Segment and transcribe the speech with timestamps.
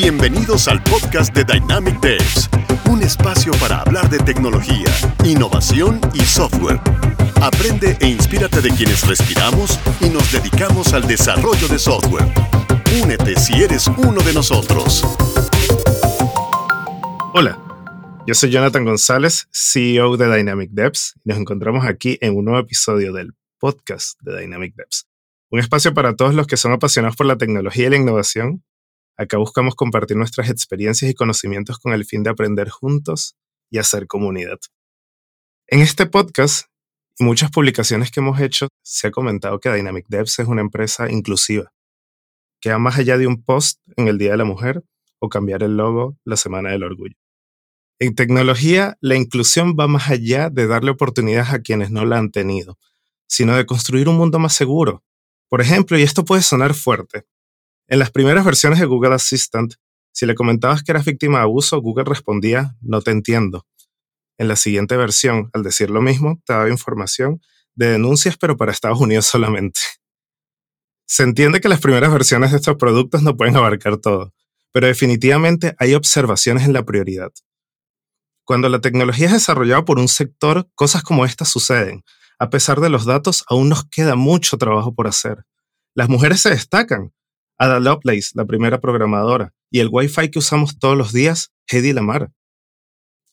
[0.00, 2.48] Bienvenidos al podcast de Dynamic Devs,
[2.88, 4.86] un espacio para hablar de tecnología,
[5.24, 6.80] innovación y software.
[7.42, 12.32] Aprende e inspírate de quienes respiramos y nos dedicamos al desarrollo de software.
[13.02, 15.02] Únete si eres uno de nosotros.
[17.34, 17.58] Hola,
[18.24, 22.60] yo soy Jonathan González, CEO de Dynamic Devs, y nos encontramos aquí en un nuevo
[22.60, 25.08] episodio del podcast de Dynamic Devs,
[25.50, 28.62] un espacio para todos los que son apasionados por la tecnología y la innovación
[29.18, 33.36] Acá buscamos compartir nuestras experiencias y conocimientos con el fin de aprender juntos
[33.68, 34.58] y hacer comunidad.
[35.66, 36.68] En este podcast
[37.18, 41.10] y muchas publicaciones que hemos hecho, se ha comentado que Dynamic Devs es una empresa
[41.10, 41.72] inclusiva,
[42.60, 44.84] que va más allá de un post en el Día de la Mujer
[45.18, 47.16] o cambiar el logo la Semana del Orgullo.
[47.98, 52.30] En tecnología, la inclusión va más allá de darle oportunidades a quienes no la han
[52.30, 52.78] tenido,
[53.26, 55.02] sino de construir un mundo más seguro.
[55.48, 57.24] Por ejemplo, y esto puede sonar fuerte,
[57.88, 59.74] en las primeras versiones de Google Assistant,
[60.12, 63.66] si le comentabas que eras víctima de abuso, Google respondía, no te entiendo.
[64.36, 67.40] En la siguiente versión, al decir lo mismo, te daba información
[67.74, 69.80] de denuncias, pero para Estados Unidos solamente.
[71.06, 74.34] Se entiende que las primeras versiones de estos productos no pueden abarcar todo,
[74.70, 77.32] pero definitivamente hay observaciones en la prioridad.
[78.44, 82.02] Cuando la tecnología es desarrollada por un sector, cosas como estas suceden.
[82.38, 85.44] A pesar de los datos, aún nos queda mucho trabajo por hacer.
[85.94, 87.12] Las mujeres se destacan,
[87.60, 92.30] Ada Lovelace, la primera programadora, y el Wi-Fi que usamos todos los días, Hedy Lamar.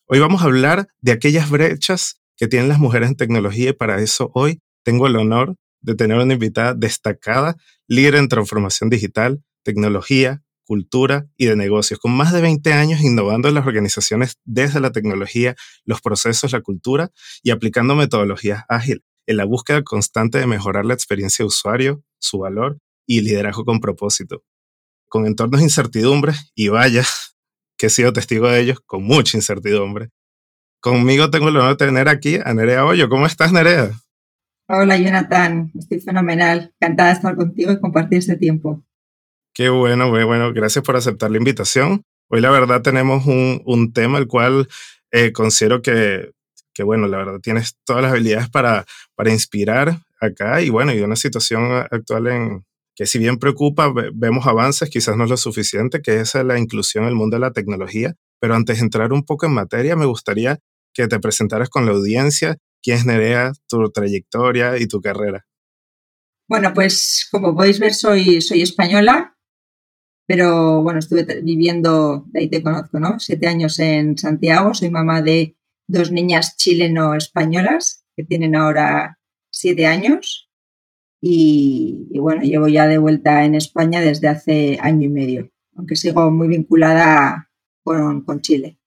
[0.07, 4.01] Hoy vamos a hablar de aquellas brechas que tienen las mujeres en tecnología y para
[4.01, 7.55] eso hoy tengo el honor de tener una invitada destacada,
[7.87, 13.47] líder en transformación digital, tecnología, cultura y de negocios, con más de 20 años innovando
[13.47, 17.11] en las organizaciones desde la tecnología, los procesos, la cultura
[17.43, 22.39] y aplicando metodologías ágiles en la búsqueda constante de mejorar la experiencia de usuario, su
[22.39, 24.43] valor y liderazgo con propósito,
[25.09, 27.03] con entornos de incertidumbre, y vaya,
[27.77, 30.09] que he sido testigo de ellos con mucha incertidumbre.
[30.79, 33.09] Conmigo tengo el honor de tener aquí a Nerea Hoyo.
[33.09, 33.91] ¿Cómo estás, Nerea?
[34.67, 35.71] Hola, Jonathan.
[35.77, 36.73] Estoy fenomenal.
[36.79, 38.83] Encantada de estar contigo y compartir este tiempo.
[39.53, 40.53] Qué bueno, muy bueno.
[40.53, 42.03] Gracias por aceptar la invitación.
[42.29, 44.67] Hoy, la verdad, tenemos un, un tema el cual
[45.11, 46.31] eh, considero que,
[46.73, 48.85] que, bueno, la verdad, tienes todas las habilidades para,
[49.15, 54.47] para inspirar acá y, bueno, y una situación actual en, que si bien preocupa, vemos
[54.47, 57.51] avances, quizás no es lo suficiente, que es la inclusión en el mundo de la
[57.51, 58.15] tecnología.
[58.39, 60.59] Pero antes de entrar un poco en materia, me gustaría
[60.93, 65.45] que te presentaras con la audiencia, quién es Nerea, tu trayectoria y tu carrera.
[66.47, 69.35] Bueno, pues como podéis ver, soy, soy española,
[70.25, 73.19] pero bueno, estuve viviendo, de ahí te conozco, ¿no?
[73.19, 75.57] Siete años en Santiago, soy mamá de
[75.87, 79.19] dos niñas chileno-españolas que tienen ahora
[79.51, 80.44] siete años
[81.27, 86.29] y, bueno, llevo ya de vuelta en España desde hace año y medio, aunque sigo
[86.29, 87.49] muy vinculada
[87.83, 88.77] con, Chile.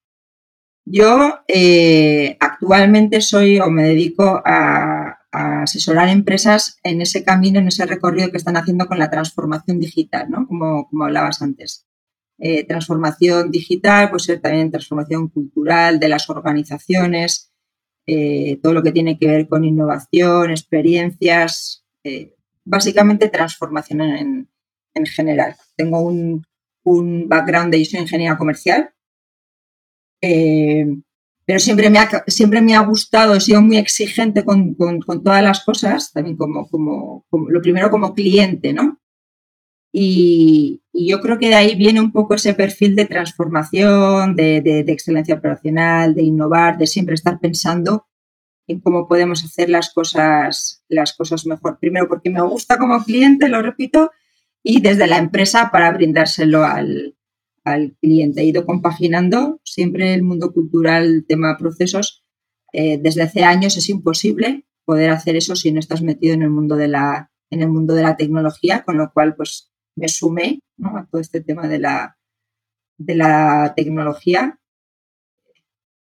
[0.84, 7.84] Yo eh, actualmente soy o me dedico a, asesorar empresas en ese camino, en ese
[7.86, 10.46] recorrido que están haciendo con la transformación digital, ¿no?
[10.46, 11.86] Como, como hablabas antes.
[12.38, 17.52] Eh, transformación digital, pues ser también transformación cultural de las organizaciones,
[18.06, 24.48] eh, todo lo que tiene que ver con innovación, experiencias, eh, básicamente transformación en,
[25.06, 25.54] general.
[25.76, 26.44] Tengo un,
[27.28, 28.90] background de yo soy comercial,
[30.20, 30.86] eh,
[31.44, 34.76] pero siempre me, ha, siempre me ha gustado, he sido muy exigente con,
[35.22, 38.98] todas las cosas, también como, como, lo primero como cliente, ¿no?
[39.92, 44.92] Y, yo creo que de ahí viene un poco ese perfil de transformación, de, de,
[44.92, 48.08] excelencia operacional, de innovar, de siempre estar pensando
[48.68, 51.78] en cómo podemos hacer las cosas, las cosas mejor.
[51.80, 54.12] Primero porque me gusta como cliente, lo repito,
[54.62, 57.14] y desde la empresa para brindárselo al,
[58.00, 58.40] cliente.
[58.40, 62.24] He ido compaginando siempre el mundo cultural, tema procesos.
[62.72, 66.48] Eh, desde hace años es imposible poder hacer eso si no estás metido en el
[66.48, 70.60] mundo de la, en el mundo de la tecnología, con lo cual pues me sumé
[70.82, 72.16] a todo este tema de la,
[72.96, 74.58] de la tecnología.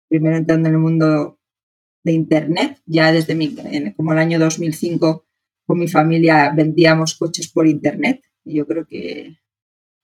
[0.07, 1.37] Primero entrando en el mundo
[2.03, 2.79] de Internet.
[2.85, 3.55] Ya desde mi,
[3.95, 5.25] como el año 2005
[5.65, 8.21] con mi familia vendíamos coches por Internet.
[8.43, 9.37] Yo creo que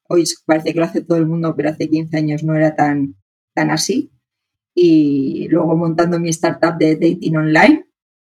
[0.08, 3.16] hoy parece que lo hace todo el mundo, pero hace 15 años no era tan,
[3.54, 4.12] tan así.
[4.74, 7.86] Y luego montando mi startup de dating online,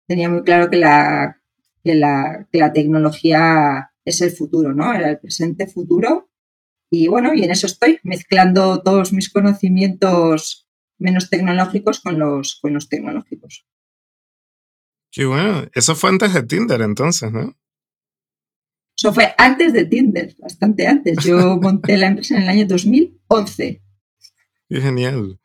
[0.07, 1.41] tenía muy claro que la,
[1.83, 4.93] que la, que la tecnología es el futuro, ¿no?
[4.93, 6.29] Era el presente futuro.
[6.91, 10.67] Y bueno, y en eso estoy, mezclando todos mis conocimientos
[10.97, 13.65] menos tecnológicos con los, con los tecnológicos.
[15.11, 15.67] Qué bueno.
[15.73, 17.55] Eso fue antes de Tinder entonces, ¿no?
[18.95, 21.23] Eso fue antes de Tinder, bastante antes.
[21.23, 23.81] Yo monté la empresa en el año 2011.
[24.69, 25.39] Qué genial.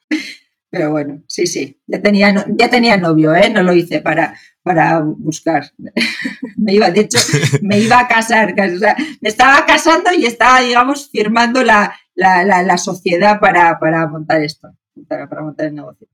[0.70, 3.48] Pero bueno, sí, sí, ya tenía, ya tenía novio, ¿eh?
[3.48, 5.72] no lo hice para, para buscar.
[6.58, 7.18] me iba, de hecho,
[7.62, 12.44] me iba a casar, o sea, me estaba casando y estaba, digamos, firmando la, la,
[12.44, 14.68] la, sociedad para, para, montar esto,
[15.06, 16.06] para, para, montar el negocio.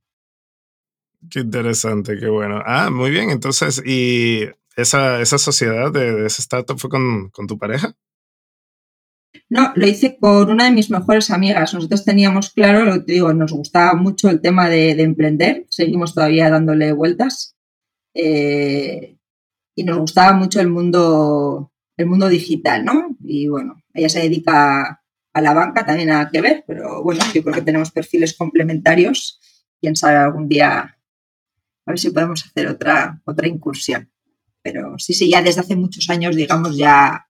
[1.31, 2.63] Qué interesante, qué bueno.
[2.65, 7.47] Ah, muy bien, entonces, ¿y esa, esa sociedad de, de ese startup fue con, con
[7.47, 7.95] tu pareja?
[9.49, 11.75] No, lo hice con una de mis mejores amigas.
[11.75, 16.15] Nosotros teníamos claro, lo que te digo, nos gustaba mucho el tema de, emprender, seguimos
[16.15, 17.57] todavía dándole vueltas.
[18.15, 19.17] Eh,
[19.77, 23.17] y nos gustaba mucho el mundo, el mundo digital, ¿no?
[23.23, 25.04] Y bueno, ella se dedica
[25.35, 29.41] a la banca, también nada que ver, pero bueno, yo creo que tenemos perfiles complementarios.
[29.81, 30.97] Quién sabe algún día
[31.87, 34.11] a ver si podemos hacer otra, otra incursión.
[34.63, 37.27] Pero sí, sí, ya desde hace muchos años, digamos, ya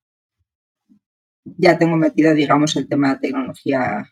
[1.45, 4.11] ya tengo metido, digamos, el tema de tecnología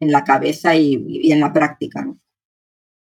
[0.00, 2.06] en la cabeza y, en la práctica.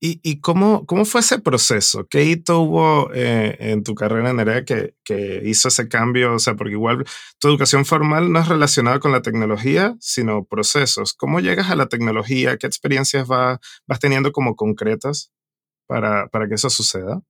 [0.00, 2.06] ¿Y, cómo, cómo, fue ese proceso?
[2.09, 6.35] ¿Qué hito hubo eh, en tu carrera, Nerea, que, que hizo ese cambio?
[6.35, 7.05] O sea, porque igual
[7.41, 11.15] tu educación formal no es relacionada con la tecnología, sino procesos.
[11.15, 12.59] ¿Cómo llegas a la tecnología?
[12.59, 13.59] ¿Qué experiencias vas
[14.00, 15.33] teniendo como concretas
[15.89, 17.21] para, para que eso suceda?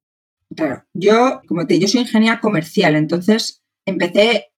[0.54, 4.48] Claro, yo, como te yo soy ingeniera comercial, entonces empecé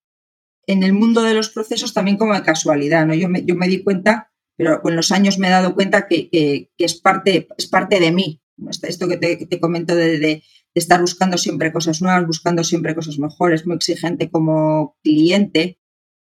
[0.66, 3.14] en el mundo de los procesos también como de casualidad, ¿no?
[3.14, 6.68] Yo me, yo me di cuenta, pero con los años me he dado cuenta que,
[6.76, 8.42] es, parte, es parte de mí.
[8.82, 10.42] Esto que te, comento de,
[10.74, 15.80] estar buscando siempre cosas nuevas, buscando siempre cosas mejores, muy exigente como cliente.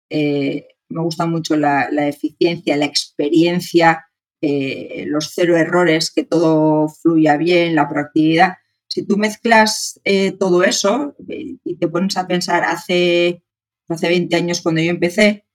[0.10, 4.06] Eh, me gusta mucho la, eficiencia, la experiencia,
[4.42, 8.54] eh, los cero errores, que todo fluya bien, la proactividad.
[8.88, 13.44] Si tú mezclas eh, todo eso y te pones a pensar hace
[13.90, 15.46] hace 20 años cuando yo empecé,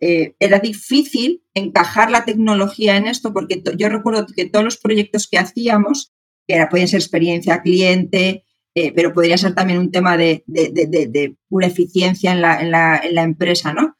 [0.00, 5.28] eh, era difícil encajar la tecnología en esto porque yo recuerdo que todos los proyectos
[5.28, 6.12] que hacíamos,
[6.46, 8.44] que era, podían ser experiencia cliente,
[8.74, 10.44] eh, pero podría ser también un tema de,
[11.48, 13.96] pura eficiencia en la, en, la, en la, empresa, ¿no?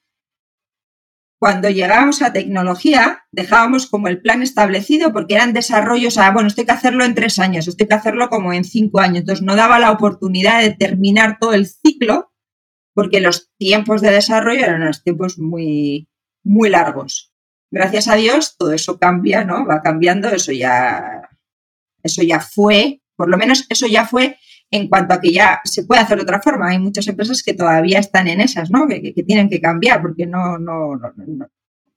[1.38, 6.62] Cuando llegábamos a tecnología, dejábamos como el plan establecido porque eran desarrollos, ah, bueno, esto
[6.62, 9.44] hay que hacerlo en tres años, esto hay que hacerlo como en cinco años, entonces
[9.44, 12.32] no daba la oportunidad de terminar todo el ciclo
[12.94, 16.08] porque los tiempos de desarrollo eran unos tiempos muy,
[16.44, 17.32] muy largos.
[17.70, 19.66] Gracias a Dios todo eso cambia, ¿no?
[19.66, 21.28] Va cambiando, eso ya,
[22.02, 24.38] eso ya fue, por lo menos eso ya fue
[24.70, 26.70] en cuanto a que ya se puede hacer de otra forma.
[26.70, 28.86] Hay muchas empresas que todavía están en esas, ¿no?
[28.86, 31.46] Que, tienen que cambiar, porque no, no, no, no,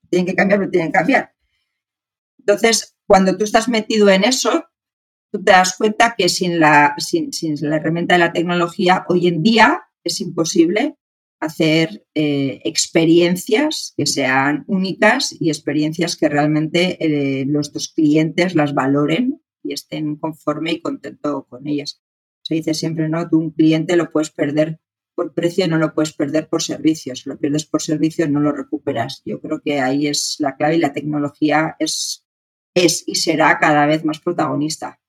[0.10, 1.34] tienen que cambiar, pero tienen que cambiar.
[2.40, 4.66] Entonces, cuando tú estás metido en eso,
[5.32, 9.28] tú te das cuenta que sin la, sin, sin la herramienta de la tecnología, hoy
[9.28, 10.95] en día es imposible
[11.39, 19.42] hacer eh, experiencias que sean únicas y experiencias que realmente eh, nuestros clientes las valoren
[19.63, 22.01] y estén conforme y contento con ellas.
[22.42, 23.30] Se dice siempre, ¿no?
[23.30, 24.80] Tú un cliente lo puedes perder
[25.15, 27.15] por precio, no lo puedes perder por servicio.
[27.15, 29.21] Si lo pierdes por servicio, no lo recuperas.
[29.25, 32.25] Yo creo que ahí es la clave y la tecnología es,
[32.74, 35.00] es y será cada vez más protagonista.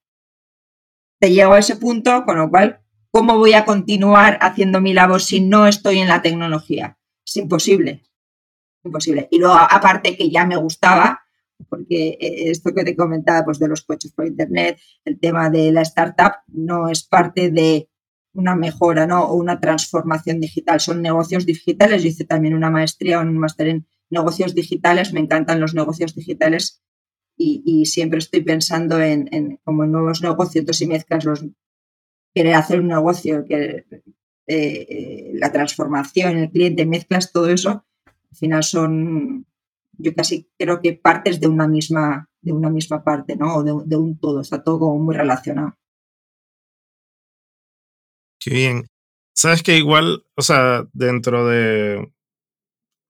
[1.20, 2.80] Te llego a ese punto, con lo cual
[3.10, 6.98] ¿Cómo voy a continuar haciendo mi labor si no estoy en la tecnología?
[7.26, 8.02] Es imposible.
[8.84, 9.28] Imposible.
[9.30, 11.22] Y luego, aparte que ya me gustaba,
[11.68, 15.72] porque eh, esto que te comentaba pues, de los coches por Internet, el tema de
[15.72, 17.88] la startup no es parte de
[18.34, 19.24] una mejora ¿no?
[19.24, 22.02] o una transformación digital, son negocios digitales.
[22.02, 26.14] Yo hice también una maestría o un máster en negocios digitales, me encantan los negocios
[26.14, 26.82] digitales
[27.40, 31.44] y, siempre estoy pensando en, en, como nuevos negocios y mezclas los
[32.34, 33.84] querer hacer un negocio, que
[34.46, 39.46] eh, la transformación, el cliente, mezclas todo eso, al final son,
[39.92, 43.56] yo casi creo que partes de una misma, de una misma parte, ¿no?
[43.56, 45.76] O de, un todo, está todo muy relacionado.
[48.40, 48.86] Qué bien.
[49.34, 52.10] Sabes que igual, o sea, dentro de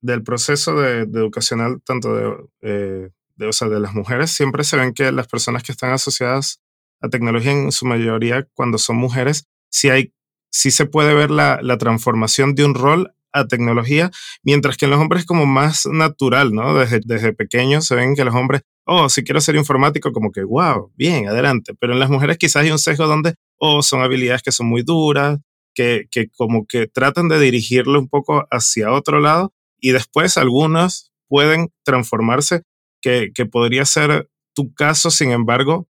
[0.01, 4.77] del proceso de, educacional, tanto de, eh, de, o sea, de las mujeres, siempre se
[4.77, 6.61] ven que las personas que están asociadas
[7.01, 10.13] la tecnología en su mayoría cuando son mujeres, sí, hay,
[10.51, 14.11] sí se puede ver la, la transformación de un rol a tecnología,
[14.43, 16.75] mientras que en los hombres es como más natural, ¿no?
[16.75, 20.43] Desde, desde pequeños se ven que los hombres, oh, si quiero ser informático, como que,
[20.43, 21.75] wow, bien, adelante.
[21.79, 24.83] Pero en las mujeres quizás hay un sesgo donde, oh, son habilidades que son muy
[24.83, 25.39] duras,
[25.75, 31.13] que, que como que tratan de dirigirlo un poco hacia otro lado y después algunas
[31.29, 32.63] pueden transformarse,
[33.01, 35.88] que, que podría ser tu caso, sin embargo,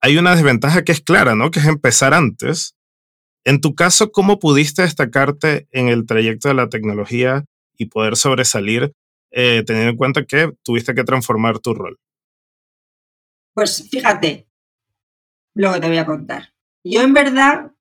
[0.00, 1.50] hay una desventaja que es clara, ¿no?
[1.50, 2.74] Que es empezar antes
[3.44, 7.44] En tu caso, ¿cómo pudiste destacarte en el trayecto de la tecnología
[7.76, 8.92] y poder sobresalir
[9.30, 11.98] eh, teniendo en cuenta que tuviste que transformar tu rol?
[13.54, 14.48] Pues fíjate
[15.54, 16.52] lo que te voy a contar.
[16.84, 17.72] Yo en verdad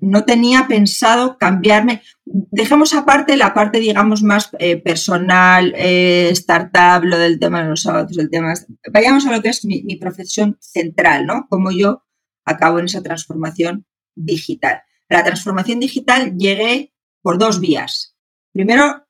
[0.00, 2.02] no tenía pensado cambiarme.
[2.24, 8.16] Dejemos aparte la parte, digamos, más eh, personal, startup, lo del tema de los sábados,
[8.18, 8.54] el tema.
[8.92, 11.46] Vayamos a lo que es mi, mi, profesión central, ¿no?
[11.48, 12.04] Cómo yo
[12.44, 14.82] acabo en esa transformación digital.
[15.08, 18.16] La transformación digital llegué por dos vías.
[18.52, 19.06] Primero,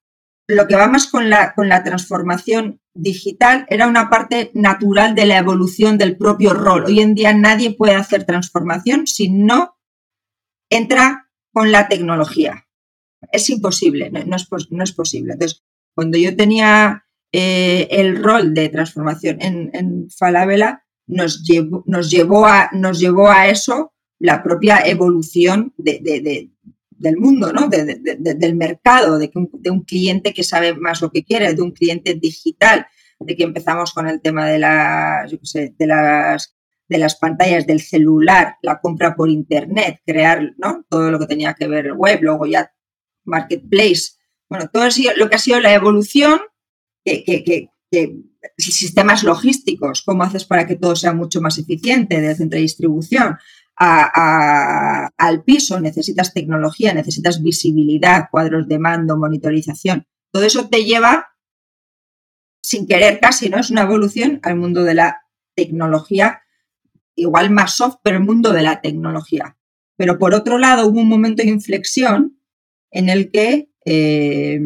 [0.50, 5.26] lo que va más con la, con la transformación digital era una parte natural de
[5.26, 6.86] la evolución del propio rol.
[6.86, 9.76] Hoy en día nadie puede hacer transformación si no
[10.70, 12.66] entra con la tecnología.
[13.32, 15.34] Es imposible, no, es, no es, posible.
[15.34, 15.62] Entonces,
[15.94, 22.46] cuando yo tenía eh, el rol de transformación en, en Falabella, nos llevó, nos, llevó
[22.46, 26.48] a, nos llevó a eso la propia evolución de,
[26.90, 27.68] del mundo, ¿no?
[27.68, 32.86] del mercado, de, un, cliente que sabe más lo que quiere, de un cliente digital,
[33.18, 36.54] de que empezamos con el tema de las, de las,
[36.90, 40.84] de las pantallas del celular, la compra por internet, crear ¿no?
[40.88, 42.72] todo lo que tenía que ver web, luego ya
[43.24, 44.16] marketplace.
[44.48, 46.40] Bueno, todo lo que ha sido la evolución,
[47.04, 47.68] que, que, que,
[48.58, 53.38] sistemas logísticos, cómo haces para que todo sea mucho más eficiente, de centro de distribución,
[53.76, 60.06] al piso, necesitas tecnología, necesitas visibilidad, cuadros de mando, monitorización.
[60.32, 61.28] Todo eso te lleva,
[62.62, 63.58] sin querer casi, ¿no?
[63.58, 65.22] Es una evolución al mundo de la
[65.54, 66.39] tecnología,
[67.20, 69.56] igual más soft, pero el mundo de la tecnología.
[69.96, 72.40] Pero por otro lado, hubo un momento de inflexión
[72.90, 74.60] en el que eh,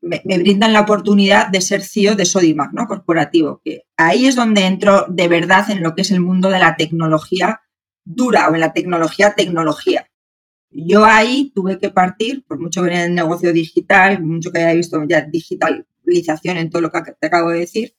[0.00, 2.86] me, brindan la oportunidad de ser CEO de Sodimac, ¿no?
[2.86, 3.60] Corporativo.
[3.64, 6.76] Que ahí es donde entro de verdad en lo que es el mundo de la
[6.76, 7.60] tecnología
[8.04, 10.08] dura o en la tecnología, tecnología.
[10.70, 14.74] Yo ahí tuve que partir, por mucho que en el negocio digital, mucho que haya
[14.74, 17.94] visto ya digitalización en todo lo que te acabo de decir,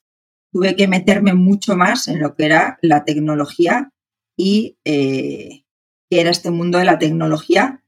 [0.52, 3.92] tuve que meterme mucho más en lo que era la tecnología
[4.36, 5.64] y eh,
[6.10, 7.84] que era este mundo de la tecnología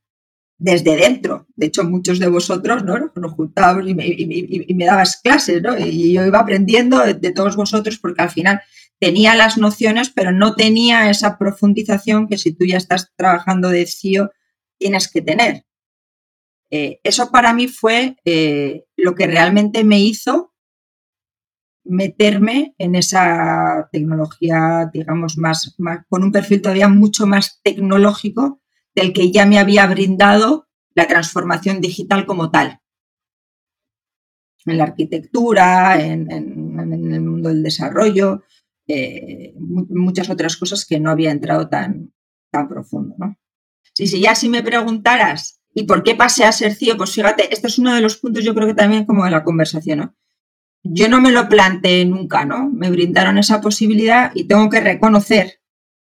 [0.57, 1.47] desde dentro.
[1.55, 3.11] De hecho, muchos de vosotros ¿no?
[3.15, 5.75] nos juntábamos y me, y, me dabas clases, ¿no?
[5.77, 8.61] Y yo iba aprendiendo de, todos vosotros porque al final
[8.99, 13.87] tenía las nociones, pero no tenía esa profundización que si tú ya estás trabajando de
[13.87, 14.29] CIO
[14.77, 15.63] tienes que tener.
[16.69, 20.50] Eh, eso para mí fue eh, lo que realmente me hizo
[21.91, 25.75] meterme en esa tecnología, digamos, más,
[26.07, 28.61] con un perfil todavía mucho más tecnológico
[28.95, 32.79] del que ya me había brindado la transformación digital como tal.
[34.65, 38.43] En la arquitectura, en el mundo del desarrollo,
[38.87, 42.13] eh, muchas otras cosas que no había entrado tan,
[42.51, 43.15] tan profundo.
[43.17, 43.37] ¿no?
[43.93, 46.97] Sí, sí, ya si me preguntaras, ¿y por qué pasé a ser CIO?
[46.97, 49.43] Pues fíjate, este es uno de los puntos yo creo que también como de la
[49.43, 49.99] conversación.
[49.99, 50.15] ¿no?
[50.83, 52.69] Yo no me lo planteé nunca, ¿no?
[52.69, 55.61] Me brindaron esa posibilidad y tengo que reconocer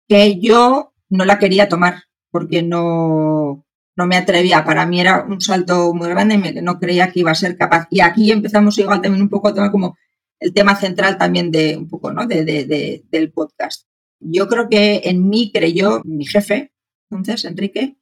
[0.09, 3.67] que yo no la quería tomar porque no,
[3.97, 4.65] no me atrevía.
[4.65, 7.87] Para mí era un salto muy grande, y no creía que iba a ser capaz.
[7.91, 9.97] Y aquí empezamos igual también un poco como
[10.39, 12.27] el tema central también de un poco, ¿no?
[12.27, 13.87] De, del podcast.
[14.21, 16.73] Yo creo que en mí creyó mi jefe,
[17.11, 17.97] entonces, Enrique,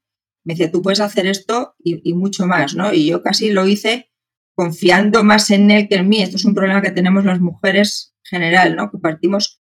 [0.44, 2.92] me decía, tú puedes hacer esto y, mucho más, ¿no?
[2.92, 4.10] Y yo casi lo hice
[4.54, 6.22] confiando más en él que en mí.
[6.22, 8.90] Esto es un problema que tenemos las mujeres en general, ¿no?
[8.90, 9.60] Que partimos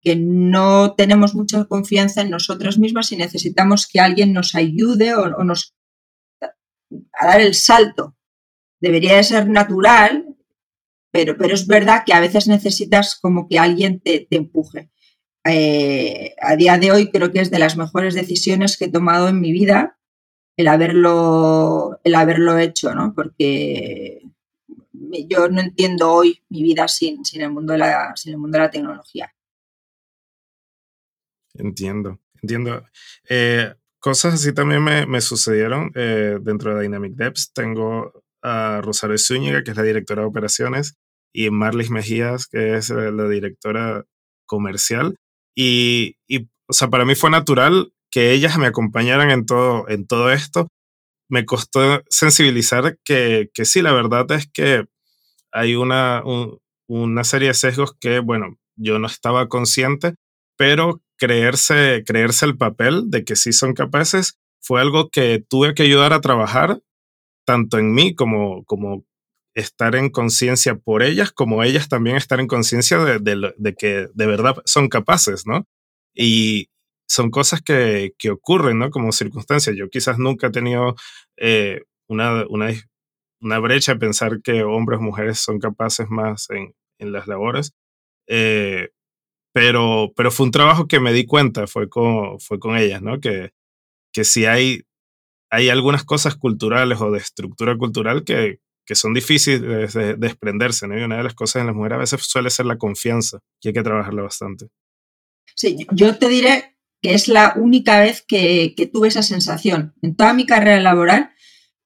[0.00, 5.44] que no tenemos mucha confianza en nosotras mismas y necesitamos que alguien nos ayude o,
[5.44, 5.74] nos
[6.40, 8.16] a dar el salto.
[8.80, 10.32] Debería de ser natural
[11.12, 14.90] pero, pero es verdad que a veces necesitas como que alguien te, empuje.
[15.44, 19.28] Eh, a día de hoy creo que es de las mejores decisiones que he tomado
[19.28, 19.98] en mi vida
[20.56, 23.14] el haberlo, el haberlo hecho, ¿no?
[23.14, 24.22] Porque
[25.28, 28.58] yo no entiendo hoy mi vida sin, sin, el, mundo de la, sin el mundo
[28.58, 29.34] de la tecnología.
[31.54, 32.84] Entiendo, entiendo.
[33.28, 37.52] Eh, cosas así también me, me sucedieron eh, dentro de Dynamic Devs.
[37.52, 40.96] Tengo a Rosario Zúñiga, que es la directora de operaciones,
[41.32, 44.04] y Marlis Mejías, que es eh, la directora
[44.46, 45.16] comercial.
[45.54, 50.06] Y, y, o sea, para mí fue natural que ellas me acompañaran en todo, en
[50.06, 50.68] todo esto.
[51.28, 54.84] Me costó sensibilizar que, que sí, la verdad es que
[55.50, 56.22] hay una,
[56.86, 60.14] una serie de sesgos que, bueno, yo no estaba consciente,
[60.56, 65.82] pero creerse, creerse el papel de que sí son capaces fue algo que tuve que
[65.82, 66.80] ayudar a trabajar
[67.44, 69.04] tanto en mí como, como
[69.54, 74.56] estar en conciencia por ellas, como ellas también estar en conciencia de, que de verdad
[74.64, 75.66] son capaces, ¿no?
[76.14, 76.68] Y
[77.12, 78.90] son cosas que, que ocurren, ¿no?
[78.90, 79.76] Como circunstancias.
[79.76, 80.94] Yo quizás nunca he tenido
[81.36, 82.72] eh, una, una,
[83.40, 87.74] una, brecha de pensar que hombres o mujeres son capaces más en, en las labores.
[88.28, 88.88] Eh,
[89.52, 93.20] pero, pero fue un trabajo que me di cuenta, fue con, fue con ellas, ¿no?
[93.20, 93.50] Que,
[94.10, 94.84] que si hay,
[95.50, 100.98] hay algunas cosas culturales o de estructura cultural que, que son difíciles de, desprenderse, ¿no?
[100.98, 103.68] Y una de las cosas en las mujeres a veces suele ser la confianza, que
[103.68, 104.68] hay que trabajarla bastante.
[105.54, 106.71] Sí, yo te diré
[107.02, 111.30] que es la única vez que, tuve esa sensación en toda mi carrera laboral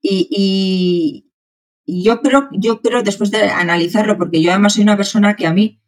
[0.03, 1.25] y,
[1.89, 5.53] yo creo, yo creo, después de analizarlo, porque yo además soy una persona que a
[5.53, 5.81] mí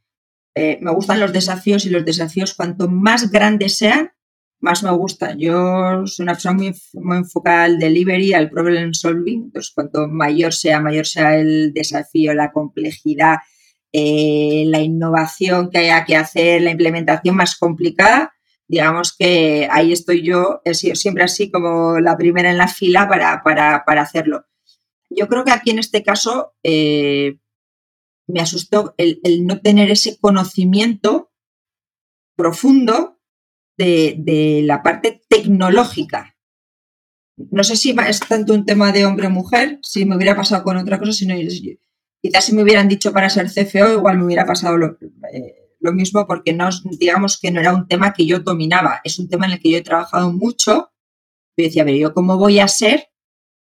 [0.55, 4.13] eh, me gustan los desafíos y los desafíos cuanto más grandes sean,
[4.61, 5.39] más me gustan.
[5.39, 9.45] Yo soy una persona muy, muy enfocada al delivery, al problem solving.
[9.45, 13.39] Entonces, cuanto mayor sea, mayor sea el desafío, la complejidad,
[13.93, 18.35] eh, la innovación que haya que hacer, la implementación más complicada,
[18.69, 23.09] digamos que ahí estoy yo, he sido siempre así como la primera en la fila
[23.09, 24.45] para, para, para hacerlo.
[25.11, 27.39] Yo creo que aquí en este caso eh,
[28.27, 31.33] me asustó el, no tener ese conocimiento
[32.37, 33.19] profundo
[33.79, 36.37] de, la parte tecnológica.
[37.37, 40.63] No sé si es tanto un tema de hombre o mujer, si me hubiera pasado
[40.63, 41.35] con otra cosa, sino
[42.21, 44.99] quizás si me hubieran dicho para ser CFO, igual me hubiera pasado lo,
[45.33, 46.69] eh, lo mismo, porque no,
[46.99, 49.71] digamos que no era un tema que yo dominaba, es un tema en el que
[49.71, 50.91] yo he trabajado mucho.
[51.57, 53.09] Yo decía, a ver, ¿yo cómo voy a ser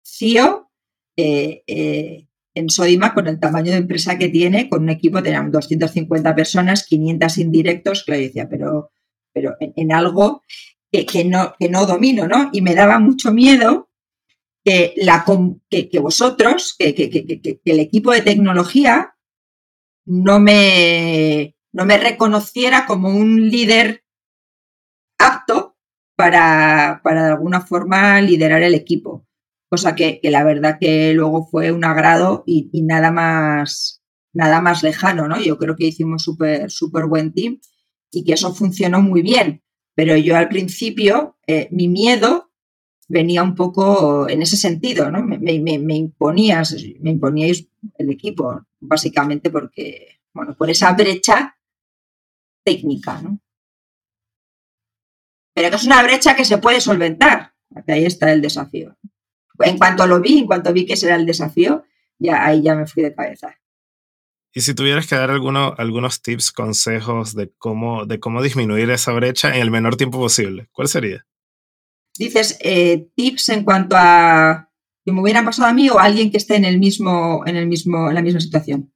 [0.05, 0.71] CIO
[1.17, 5.51] eh, eh, en Sodima con el tamaño de empresa que tiene, con un equipo, tenían
[5.51, 8.91] 250 personas, 500 indirectos, que yo decía, pero,
[9.33, 10.43] pero en, algo
[10.91, 12.49] que, no, que no domino, ¿no?
[12.53, 13.91] Y me daba mucho miedo
[14.65, 15.25] que, la,
[15.69, 19.15] que, que vosotros, que, que, el equipo de tecnología
[20.07, 24.05] no me, no me reconociera como un líder
[25.19, 25.77] apto
[26.17, 29.27] para, para de alguna forma liderar el equipo
[29.69, 34.03] cosa que, la verdad que luego fue un agrado y, nada más
[34.33, 35.41] nada más lejano, ¿no?
[35.41, 37.59] Yo creo que hicimos súper súper buen team
[38.13, 39.63] y que eso funcionó muy bien,
[39.95, 42.51] pero yo al principio eh, mi miedo
[43.09, 45.23] venía un poco en ese sentido, ¿no?
[45.23, 51.56] Me, me, imponías, me imponíais el equipo, básicamente porque, bueno, por esa brecha
[52.67, 53.41] técnica, ¿no?
[55.55, 57.55] Pero que es una brecha que se puede solventar.
[57.87, 58.95] Ahí está el desafío
[59.65, 61.85] en cuanto lo vi, en cuanto vi que ese era el desafío,
[62.19, 63.59] ya ahí ya me fui de cabeza.
[64.53, 69.13] Y si tuvieras que dar alguno, algunos tips, consejos de cómo, de cómo disminuir esa
[69.13, 71.27] brecha en el menor tiempo posible, ¿cuál sería?
[72.19, 74.71] Dices eh, tips en cuanto a
[75.05, 77.57] que me hubieran pasado a mí o a alguien que esté en el mismo, en
[77.57, 78.93] el mismo, en la misma situación.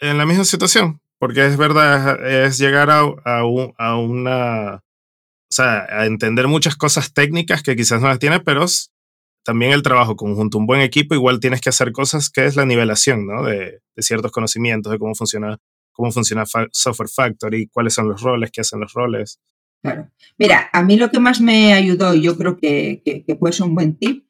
[0.00, 3.44] En la misma situación, porque es verdad, es llegar a, a,
[3.96, 4.80] una, o
[5.50, 8.64] sea, a entender muchas cosas técnicas que quizás no las tienes, pero
[9.44, 12.66] también el trabajo conjunto, un buen equipo, igual tienes que hacer cosas que es la
[12.66, 13.42] nivelación, ¿no?
[13.44, 15.58] De, ciertos conocimientos, de cómo funciona,
[15.92, 19.40] cómo funciona Software Factory, cuáles son los roles, qué hacen los roles.
[19.82, 20.10] Claro.
[20.36, 23.66] Mira, a mí lo que más me ayudó, y yo creo que, que, puede ser
[23.66, 24.24] un buen tip,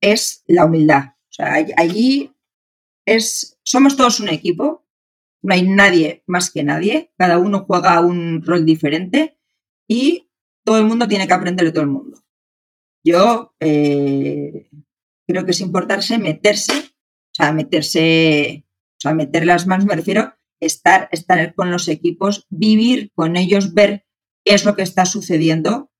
[0.00, 1.04] es la humildad.
[1.04, 2.32] O sea, allí
[3.06, 4.81] es, somos todos un equipo,
[5.42, 9.38] no hay nadie más que nadie, cada uno juega un rol diferente
[9.88, 10.30] y
[10.64, 12.22] todo el mundo tiene que aprender de todo el mundo.
[13.04, 14.70] Yo eh,
[15.26, 20.34] creo que es importante meterse, o sea, meterse, o sea, meter las manos, me refiero,
[20.60, 24.06] estar, estar con los equipos, vivir con ellos, ver
[24.44, 25.91] qué es lo que está sucediendo,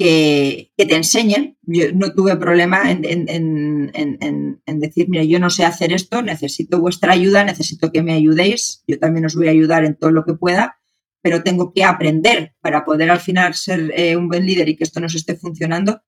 [0.00, 1.58] que, te enseñen.
[1.62, 7.12] Yo no tuve problema en, en, decir, mira, yo no sé hacer esto, necesito vuestra
[7.12, 10.32] ayuda, necesito que me ayudéis, yo también os voy a ayudar en todo lo que
[10.32, 10.78] pueda,
[11.20, 14.84] pero tengo que aprender para poder al final ser eh, un buen líder y que
[14.84, 16.00] esto nos esté funcionando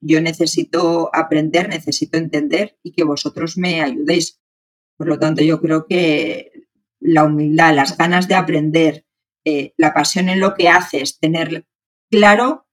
[0.00, 4.40] yo necesito aprender, necesito entender y que vosotros me ayudéis.
[4.96, 6.52] Por lo tanto, yo creo que
[7.00, 9.06] la humildad, las ganas de aprender,
[9.44, 11.66] eh, la pasión en lo que haces, tener
[12.10, 12.67] claro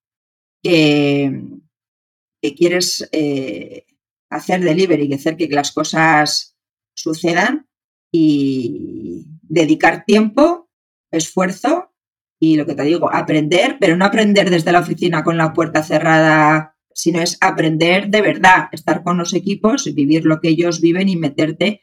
[2.42, 3.86] que, quieres eh,
[4.30, 6.56] hacer delivery, y hacer que las cosas
[6.96, 7.68] sucedan
[8.12, 10.70] y dedicar tiempo,
[11.12, 11.92] esfuerzo
[12.40, 15.84] y lo que te digo, aprender, pero no aprender desde la oficina con la puerta
[15.84, 21.10] cerrada sino es aprender de verdad, estar con los equipos, vivir lo que ellos viven
[21.10, 21.82] y meterte,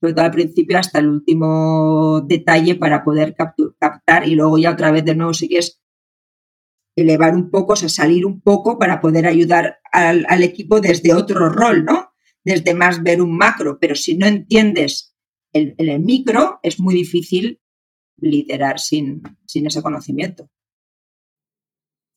[0.00, 4.92] sobre todo al principio, hasta el último detalle para poder captar y luego ya otra
[4.92, 5.82] vez de nuevo si quieres
[6.96, 11.48] elevar un poco, o sea, salir un poco para poder ayudar al, equipo desde otro
[11.48, 12.12] rol, ¿no?
[12.44, 15.14] Desde más ver un macro, pero si no entiendes
[15.52, 17.60] el, micro, es muy difícil
[18.18, 20.50] liderar sin, sin ese conocimiento.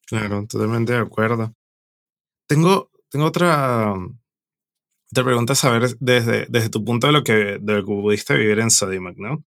[0.07, 1.53] Claro, totalmente de acuerdo.
[2.47, 3.93] Tengo, tengo otra,
[5.11, 8.71] otra pregunta saber desde, desde tu punto de lo, que, de que pudiste vivir en
[8.71, 9.43] Sodimac, ¿no?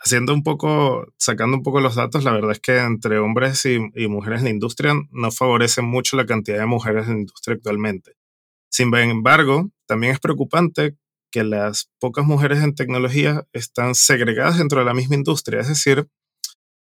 [0.00, 3.78] Haciendo un poco, sacando un poco los datos, la verdad es que entre hombres y,
[4.08, 8.12] mujeres en la industria no favorece mucho la cantidad de mujeres en la industria actualmente.
[8.70, 10.96] Sin embargo, también es preocupante
[11.30, 15.60] que las pocas mujeres en tecnología están segregadas dentro de la misma industria.
[15.60, 16.08] Es decir,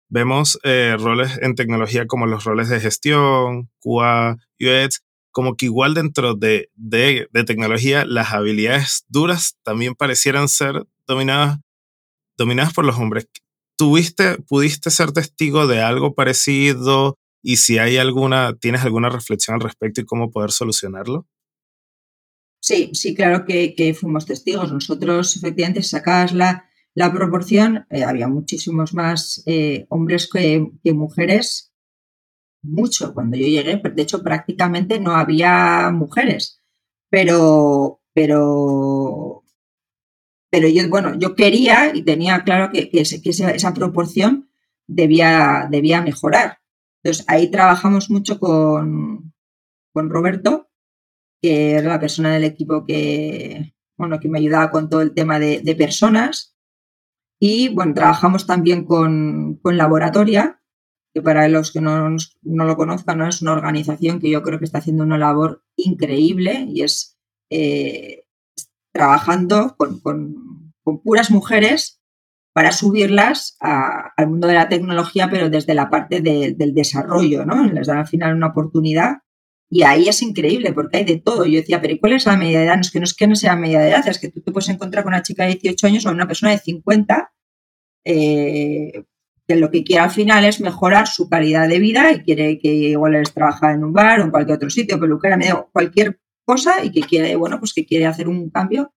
[0.08, 5.94] vemos eh, roles en tecnología como los roles de gestión, QA, UX, como que igual
[5.94, 11.58] dentro de, de, tecnología las habilidades duras también parecieran ser dominadas,
[12.42, 13.28] dominadas por los hombres.
[13.76, 17.16] ¿Tuviste, pudiste ser testigo de algo parecido?
[17.42, 21.26] Y si hay alguna, ¿tienes alguna reflexión al respecto y cómo poder solucionarlo?
[22.60, 24.72] Sí, sí, claro que, fuimos testigos.
[24.72, 31.72] Nosotros, efectivamente, sacabas la, la proporción, eh, había muchísimos más eh, hombres que, mujeres,
[32.62, 33.14] mucho.
[33.14, 36.60] Cuando yo llegué, de hecho, prácticamente no había mujeres.
[37.10, 39.41] Pero, pero,
[40.52, 44.50] pero yo, bueno, yo quería y tenía claro que, esa, proporción
[44.86, 46.58] debía, debía mejorar.
[47.02, 49.32] Entonces, ahí trabajamos mucho con,
[49.94, 50.68] con Roberto
[51.40, 55.38] que era la persona del equipo que, bueno, que me ayudaba con todo el tema
[55.40, 56.56] de, personas.
[57.40, 60.62] Y bueno, trabajamos también con, con Laboratoria,
[61.14, 63.26] que para los que no, lo conozcan, ¿no?
[63.26, 67.18] es una organización que yo creo que está haciendo una labor increíble y es
[67.50, 68.26] eh,
[68.92, 70.00] trabajando con,
[71.02, 72.00] puras mujeres
[72.52, 77.64] para subirlas al mundo de la tecnología, pero desde la parte del desarrollo, ¿no?
[77.64, 79.18] Les dan al final una oportunidad
[79.70, 81.46] y ahí es increíble porque hay de todo.
[81.46, 82.74] Yo decía, pero ¿cuál es la media de edad?
[82.74, 85.02] No es que no, es sea media de edad, es que tú te puedes encontrar
[85.02, 87.32] con una chica de 18 años o una persona de 50
[88.04, 89.04] eh,
[89.48, 92.68] que lo que quiere al final es mejorar su calidad de vida y quiere que
[92.68, 95.38] igual les trabaja en un bar o en cualquier otro sitio, peluquera,
[95.72, 96.20] cualquier
[96.52, 98.92] cosa y que quiere, bueno, pues que quiere hacer un cambio.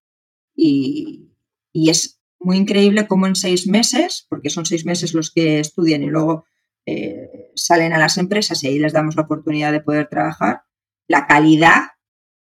[0.54, 1.32] Y,
[1.74, 6.06] es muy increíble cómo en seis meses, porque son seis meses los que estudian y
[6.06, 6.44] luego
[6.86, 10.62] eh, salen a las empresas y ahí les damos la oportunidad de poder trabajar,
[11.06, 11.82] la calidad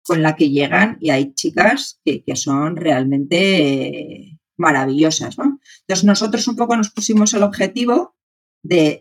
[0.03, 5.37] con la que llegan y hay chicas que, son realmente maravillosas.
[5.37, 8.15] Entonces nosotros un poco nos pusimos el objetivo
[8.63, 8.99] de,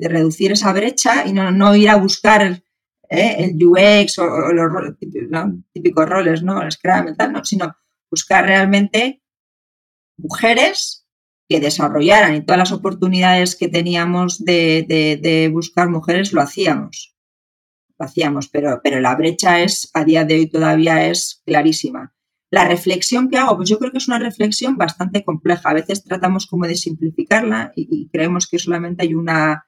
[0.00, 2.62] reducir esa brecha y no, ir a buscar
[3.10, 3.36] ¿eh?
[3.38, 4.96] el UX o, los
[5.72, 6.62] típicos roles, ¿no?
[6.62, 7.14] el Scrum,
[7.44, 7.76] sino
[8.10, 9.22] buscar realmente
[10.16, 11.06] mujeres
[11.48, 17.16] que desarrollaran y todas las oportunidades que teníamos de buscar mujeres lo hacíamos
[17.98, 22.14] lo hacíamos, pero, pero la brecha es, a día de hoy todavía es clarísima.
[22.50, 25.70] La reflexión que hago, pues yo creo que es una reflexión bastante compleja.
[25.70, 29.66] A veces tratamos como de simplificarla y, creemos que solamente hay una,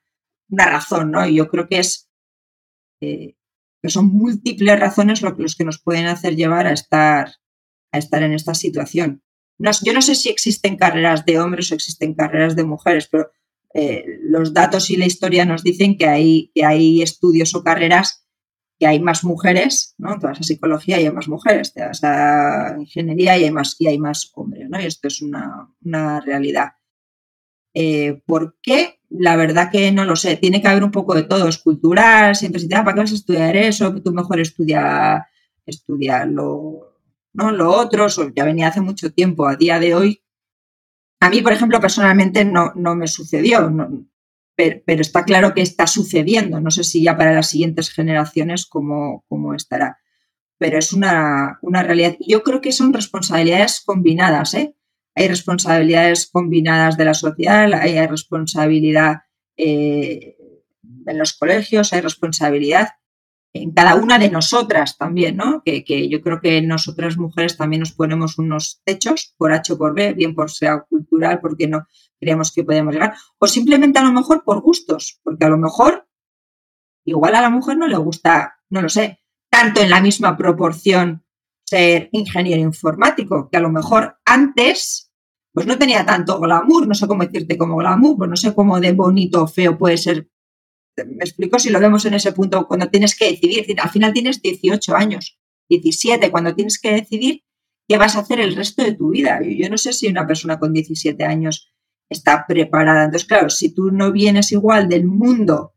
[0.48, 1.26] una, razón, ¿no?
[1.26, 2.07] Y yo creo que es
[3.00, 3.36] eh,
[3.82, 7.34] que son múltiples razones lo, los que nos pueden hacer llevar a estar,
[7.92, 9.22] a estar en esta situación.
[9.58, 13.30] yo no sé si existen carreras de hombres o existen carreras de mujeres, pero
[13.74, 18.26] eh, los datos y la historia nos dicen que hay, que hay estudios o carreras
[18.78, 20.18] que hay más mujeres, ¿no?
[20.18, 23.98] Toda esa psicología hay más mujeres, te vas a ingeniería y hay más, y hay
[23.98, 24.80] más hombres, ¿no?
[24.80, 26.72] Y esto es una, realidad.
[27.80, 28.98] Eh, ¿Por qué?
[29.08, 30.36] La verdad que no lo sé.
[30.36, 31.48] Tiene que haber un poco de todo.
[31.48, 33.94] Es cultural, siempre se te da, ¿para qué vas a estudiar eso?
[33.94, 35.28] Que tú mejor estudia,
[35.64, 36.96] estudia lo,
[37.34, 37.52] ¿no?
[37.52, 38.06] lo otro.
[38.06, 39.46] Eso ya venía hace mucho tiempo.
[39.46, 40.22] A día de hoy
[41.20, 43.70] a mí, por ejemplo, personalmente no, no me sucedió,
[44.54, 46.60] pero, está claro que está sucediendo.
[46.60, 49.98] No sé si ya para las siguientes generaciones cómo, cómo estará,
[50.58, 52.16] pero es una, una, realidad.
[52.20, 54.54] Yo creo que son responsabilidades combinadas.
[54.54, 54.74] ¿eh?
[55.18, 59.22] Hay responsabilidades combinadas de la sociedad, hay, responsabilidad
[59.56, 60.36] eh,
[61.06, 62.90] en los colegios, hay responsabilidad
[63.52, 65.60] en cada una de nosotras también, ¿no?
[65.64, 69.92] Que, yo creo que nosotras mujeres también nos ponemos unos techos por H o por
[69.92, 71.88] B, bien por sea cultural, porque no
[72.20, 76.06] creemos que podemos llegar, o simplemente a lo mejor por gustos, porque a lo mejor
[77.04, 79.18] igual a la mujer no le gusta, no lo sé,
[79.50, 81.24] tanto en la misma proporción
[81.64, 85.07] ser ingeniero informático, que a lo mejor antes
[85.58, 88.78] pues no tenía tanto glamour, no sé cómo decirte como glamour, pues no sé cómo
[88.78, 90.28] de bonito o feo puede ser
[91.04, 94.40] me explico si lo vemos en ese punto, cuando tienes que decidir, al final tienes
[94.40, 95.36] 18 años,
[95.68, 97.42] 17, cuando tienes que decidir
[97.88, 99.40] qué vas a hacer el resto de tu vida.
[99.42, 101.72] Yo no sé si una persona con 17 años
[102.08, 103.06] está preparada.
[103.06, 105.74] Entonces, claro, si tú no vienes igual del mundo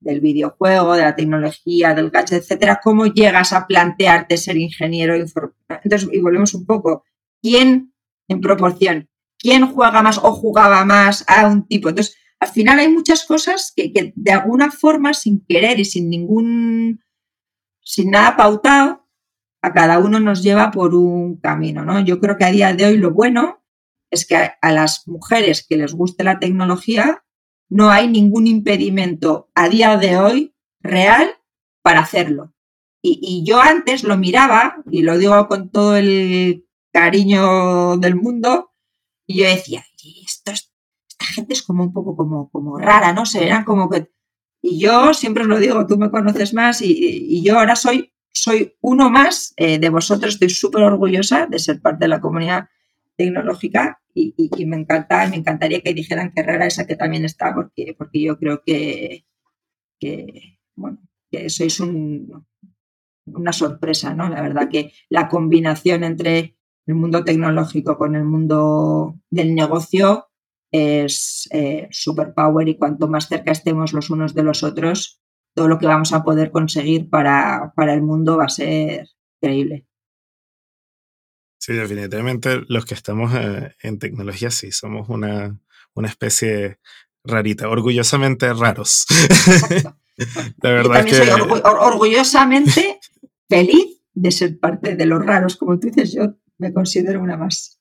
[0.00, 6.08] del videojuego, de la tecnología, del gadget, etcétera, ¿cómo llegas a plantearte ser ingeniero Entonces,
[6.10, 7.04] y volvemos un poco,
[7.42, 7.92] ¿quién
[8.26, 9.09] en proporción?
[9.40, 11.88] ¿Quién juega más o jugaba más a un tipo?
[11.88, 17.00] Entonces, al final hay muchas cosas que, de alguna forma, sin querer y sin ningún,
[17.82, 19.08] sin nada pautado,
[19.62, 22.00] a cada uno nos lleva por un camino, ¿no?
[22.00, 23.62] Yo creo que a día de hoy lo bueno
[24.10, 27.24] es que a, las mujeres que les guste la tecnología
[27.68, 31.30] no hay ningún impedimento a día de hoy real
[31.82, 32.52] para hacerlo.
[33.02, 38.69] Y, yo antes lo miraba, y lo digo con todo el cariño del mundo,
[39.30, 39.84] y yo decía,
[40.26, 40.54] esta
[41.24, 43.24] gente es como un poco como, como rara, ¿no?
[43.24, 44.10] Se verán como que...
[44.60, 48.12] Y yo siempre os lo digo, tú me conoces más, y, y yo ahora soy,
[48.32, 52.70] soy uno más eh, de vosotros, estoy súper orgullosa de ser parte de la comunidad
[53.16, 57.24] tecnológica y, y, y, me encanta, me encantaría que dijeran que rara esa que también
[57.24, 59.26] está, porque, porque yo creo que,
[60.00, 60.98] que bueno,
[61.30, 62.46] que sois un,
[63.26, 64.28] una sorpresa, ¿no?
[64.28, 66.56] La verdad que la combinación entre
[66.90, 70.28] el mundo tecnológico con el mundo del negocio
[70.72, 75.20] es eh, superpower y cuanto más cerca estemos los unos de los otros,
[75.54, 79.08] todo lo que vamos a poder conseguir para, para el mundo va a ser
[79.40, 79.86] increíble.
[81.60, 85.60] Sí, definitivamente los que estamos eh, en tecnología sí, somos una,
[85.94, 86.78] una especie
[87.24, 89.06] rarita, orgullosamente raros.
[90.62, 91.14] La verdad es que...
[91.14, 93.00] soy orgu orgullosamente
[93.48, 97.80] feliz de ser parte de los raros, como tú dices, yo me considero una más.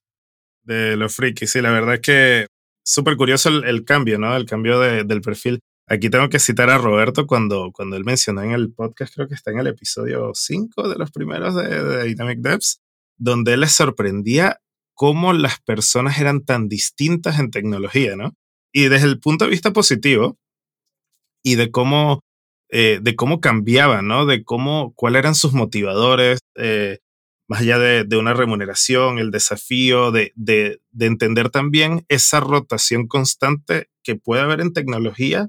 [0.63, 2.47] De los frikis, sí, la verdad es que
[2.83, 4.35] súper curioso el, el, cambio, ¿no?
[4.35, 5.59] El cambio de, del perfil.
[5.87, 9.33] Aquí tengo que citar a Roberto cuando, cuando él mencionó en el podcast, creo que
[9.33, 12.79] está en el episodio 5 de los primeros de, de Dynamic Devs,
[13.17, 14.59] donde él les sorprendía
[14.93, 18.33] cómo las personas eran tan distintas en tecnología, ¿no?
[18.73, 20.37] Y desde el punto de vista positivo
[21.43, 22.21] y de cómo,
[22.69, 24.25] eh, de cómo cambiaban, ¿no?
[24.25, 26.99] De cómo, cuáles eran sus motivadores, eh,
[27.49, 33.07] más allá de, de, una remuneración, el desafío de, de, de, entender también esa rotación
[33.07, 35.47] constante que puede haber en tecnología,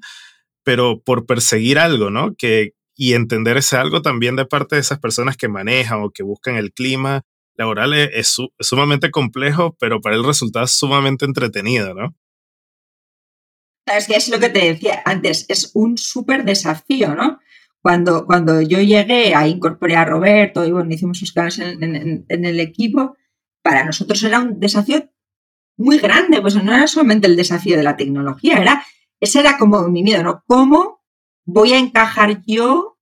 [0.65, 2.35] pero por perseguir algo, ¿no?
[2.37, 6.23] Que, y entender ese algo también de parte de esas personas que manejan o que
[6.23, 7.23] buscan el clima
[7.57, 12.17] laboral es, es, su, es sumamente complejo, pero para el resultado es sumamente entretenido, ¿no?
[13.85, 17.40] Es que es lo que te decía antes, es un súper desafío, ¿no?
[17.83, 22.61] Cuando, cuando yo llegué a incorporar a Roberto y bueno, hicimos sus en, en, el
[22.61, 23.17] equipo,
[23.63, 25.11] para nosotros era un desafío
[25.79, 28.85] muy grande, pues no era solamente el desafío de la tecnología, era,
[29.19, 30.45] ese era como mi miedo, ¿no?
[30.47, 31.01] ¿Cómo
[31.47, 32.99] voy a encajar yo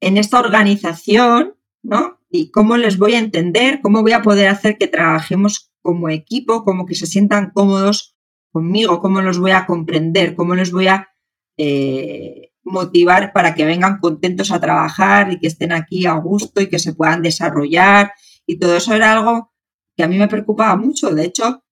[0.00, 2.20] en esta organización, ¿no?
[2.28, 6.64] Y cómo les voy a entender, cómo voy a poder hacer que trabajemos como equipo,
[6.64, 8.16] como que se sientan cómodos
[8.50, 11.08] conmigo, cómo los voy a comprender, cómo les voy a
[11.56, 16.68] eh, motivar para que vengan contentos a trabajar y que estén aquí a gusto y
[16.68, 18.12] que se puedan desarrollar.
[18.46, 19.52] Y todo eso era algo
[19.96, 21.14] que a mí me preocupaba mucho.
[21.14, 21.62] De hecho,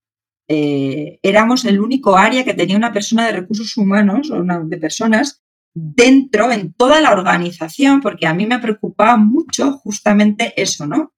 [0.49, 4.77] eh, éramos el único área que tenía una persona de recursos humanos o una de
[4.77, 5.43] personas
[5.75, 11.15] dentro, en toda la organización, porque a mí me preocupaba mucho justamente eso, ¿no?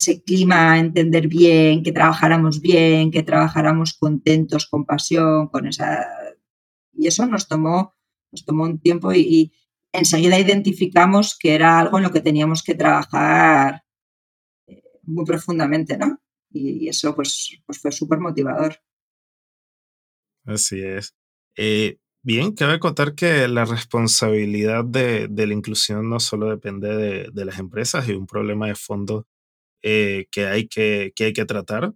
[0.00, 6.06] Ese clima, entender bien, que trabajáramos bien, que trabajáramos contentos, con pasión, con esa...
[6.94, 7.94] Y eso nos tomó
[8.32, 9.52] nos tomó un tiempo y,
[9.94, 13.84] enseguida identificamos que era algo en lo que teníamos que trabajar
[14.66, 16.18] eh, muy profundamente, ¿no?
[16.50, 18.80] Y, eso pues, pues fue súper motivador.
[20.46, 21.14] Así es.
[21.56, 27.58] Eh, bien, cabe contar que la responsabilidad de, la inclusión no solo depende de, las
[27.58, 29.26] empresas y un problema de fondo
[29.82, 31.92] eh, que, hay que, que hay que tratar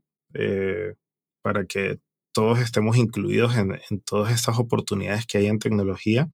[1.42, 1.98] para que
[2.36, 6.28] todos estemos incluidos en, en, todas estas oportunidades que hay en tecnología.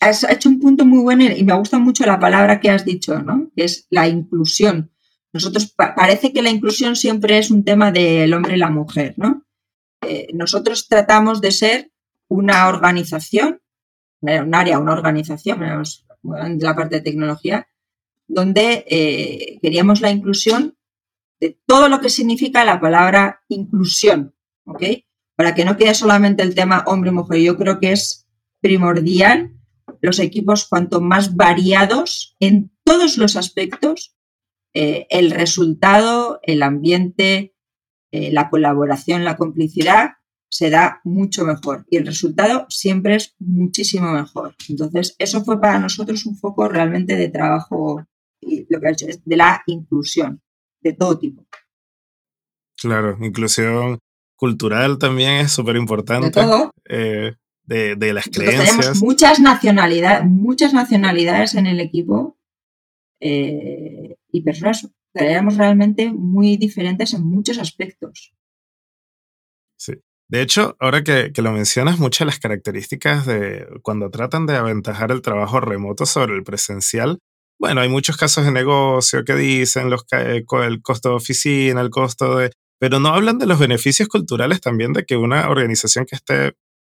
[0.00, 3.22] Has hecho un punto muy bueno y me gusta mucho la palabra que has dicho,
[3.22, 3.50] ¿no?
[3.54, 4.90] Que es la inclusión.
[5.34, 9.12] Nosotros pa parece que la inclusión siempre es un tema del hombre y la mujer,
[9.18, 9.44] ¿no?
[10.00, 11.92] Eh, nosotros tratamos de ser
[12.28, 13.60] una organización,
[14.22, 17.68] un área, una organización, de la parte de tecnología,
[18.26, 20.78] donde eh, queríamos la inclusión
[21.40, 24.33] de todo lo que significa la palabra inclusión,
[24.66, 24.82] ¿ok?
[25.36, 27.40] Para que no quede solamente el tema hombre-mujer.
[27.40, 28.26] Yo creo que es
[28.60, 29.52] primordial
[30.00, 34.16] los equipos cuanto más variados en todos los aspectos,
[34.74, 37.54] eh, el resultado, el ambiente,
[38.12, 40.12] eh, la colaboración, la complicidad
[40.50, 44.54] se da mucho mejor y el resultado siempre es muchísimo mejor.
[44.68, 48.06] Entonces, eso fue para nosotros un foco realmente de trabajo
[48.40, 50.40] y lo que ha hecho es de la inclusión
[50.80, 51.44] de todo tipo.
[52.76, 53.98] Claro, inclusión
[54.44, 56.26] cultural también es súper importante.
[56.26, 56.70] De todo.
[56.86, 57.32] Eh,
[57.64, 58.76] de, de, las Nosotros creencias.
[58.76, 62.36] Tenemos muchas nacionalidades, muchas nacionalidades en el equipo
[63.20, 68.34] eh, y personas éramos realmente muy diferentes en muchos aspectos.
[69.78, 69.94] Sí.
[70.28, 75.10] De hecho, ahora que, lo mencionas, muchas de las características de cuando tratan de aventajar
[75.10, 77.18] el trabajo remoto sobre el presencial,
[77.58, 82.36] bueno, hay muchos casos de negocio que dicen los, el costo de oficina, el costo
[82.36, 82.50] de...
[82.78, 86.54] Pero no hablan de los beneficios culturales también de que una organización que esté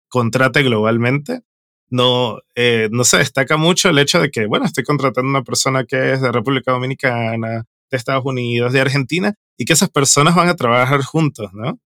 [0.07, 1.41] contrate globalmente
[1.89, 5.43] no, eh, no se destaca mucho el hecho de que, bueno, estoy contratando a una
[5.43, 10.35] persona que es de República Dominicana, de Estados Unidos, de Argentina, y que esas personas
[10.35, 11.79] van a trabajar juntos, ¿no?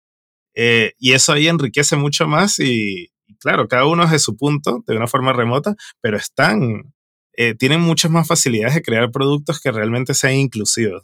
[0.56, 4.84] Eh, y eso ahí enriquece mucho más y, claro, cada uno es de su punto,
[4.88, 6.93] de una forma remota, pero están,
[7.34, 11.04] eh, tienen muchas más facilidades de crear productos que realmente sean inclusivos.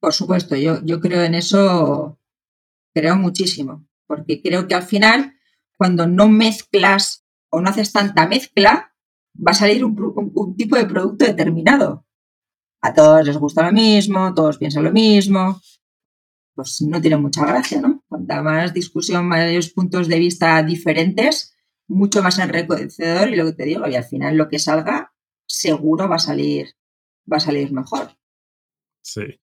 [0.00, 2.18] Por supuesto, yo, yo creo en eso,
[2.94, 5.34] creo muchísimo, porque creo que al final,
[5.76, 8.94] cuando no mezclas o no haces tanta mezcla,
[9.36, 12.06] va a salir un tipo de producto determinado.
[12.82, 15.60] A todos les gusta lo mismo, todos piensan lo mismo,
[16.54, 18.02] pues no tiene mucha gracia, ¿no?
[18.08, 21.56] Cuanta más discusión, mayores puntos de vista diferentes,
[21.88, 25.12] mucho más enriquecedor y lo que te digo, y al final lo que salga
[25.46, 26.74] seguro va a salir,
[27.30, 28.16] va a salir mejor.
[29.02, 29.39] Sí.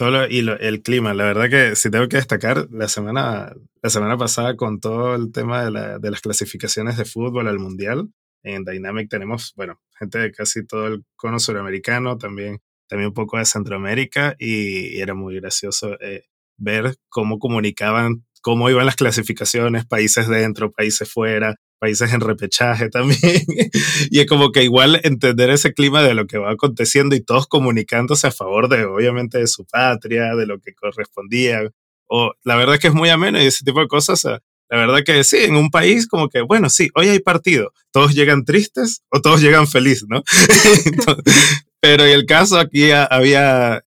[0.00, 4.16] Todo y el clima, la verdad que si tengo que destacar, la semana, la semana
[4.16, 8.08] pasada con todo el tema de, de las clasificaciones de fútbol al Mundial,
[8.42, 13.36] en Dynamic tenemos, bueno, gente de casi todo el cono suramericano, también, también un poco
[13.36, 16.24] de Centroamérica y, era muy gracioso eh,
[16.56, 23.18] ver cómo comunicaban, cómo iban las clasificaciones, países dentro, países fuera, países en repechaje también.
[24.10, 27.48] y es como que igual entender ese clima de lo que va aconteciendo y todos
[27.48, 31.62] comunicándose a favor de, obviamente, de su patria, de lo que correspondía.
[32.06, 34.24] O la verdad es que es muy ameno y ese tipo de cosas.
[34.24, 37.72] La verdad que sí, en un país como que, bueno, sí, hoy hay partido.
[37.90, 40.22] Todos llegan tristes o todos llegan felices, ¿no?
[41.80, 43.82] Pero en el caso aquí había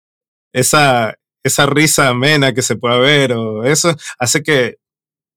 [0.54, 4.76] esa, esa risa amena que se pueda ver o eso hace que,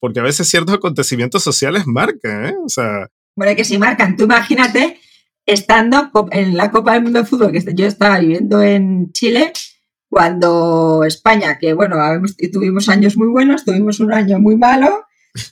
[0.04, 2.56] porque a veces ciertos acontecimientos sociales marcan, ¿eh?
[2.62, 3.08] O sea...
[3.38, 5.00] Bueno, que si marcan, tú imagínate
[5.46, 9.54] estando en la Copa del Mundo de Fútbol, que yo estaba viviendo en Chile,
[10.10, 11.96] cuando España, que bueno,
[12.52, 15.06] tuvimos años muy buenos, tuvimos un año muy malo,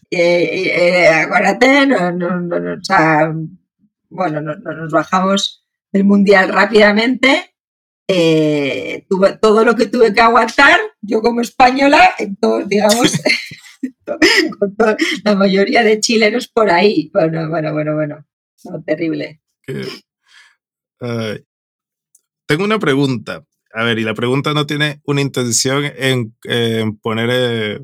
[0.10, 3.34] eh, acuérdate, o sea,
[4.10, 7.52] bueno, nos bajamos del Mundial rápidamente
[8.14, 13.14] eh, tuve, todo lo que tuve que aguantar, yo como española, entonces, digamos,
[15.24, 17.10] la mayoría de chilenos por ahí.
[17.13, 18.26] Bueno, bueno, bueno, bueno,
[18.86, 19.41] terrible.
[22.45, 23.45] tengo una pregunta.
[23.74, 26.36] A ver, y la pregunta no tiene una intención en,
[27.02, 27.80] poner eh,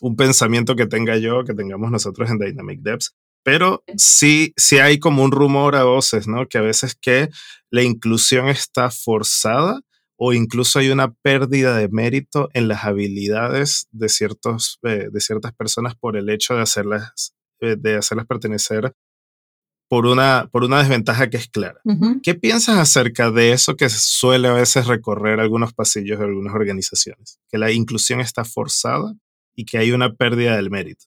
[0.00, 4.98] un pensamiento que tenga yo, que tengamos nosotros en Dynamic Devs, pero sí, sí hay
[4.98, 6.46] como un rumor a voces, ¿no?
[6.46, 7.28] Que a veces que
[7.70, 9.80] la inclusión está forzada
[10.24, 15.52] o incluso hay una pérdida de mérito en las habilidades de, ciertos, eh, de ciertas
[15.52, 18.94] personas por el hecho de hacerlas, eh, de hacerlas pertenecer
[19.88, 21.80] por una, por una desventaja que es clara.
[22.22, 27.40] ¿Qué piensas acerca de eso que suele a veces recorrer algunos pasillos de algunas organizaciones?
[27.50, 29.16] Que la inclusión está forzada
[29.56, 31.06] y que hay una pérdida del mérito.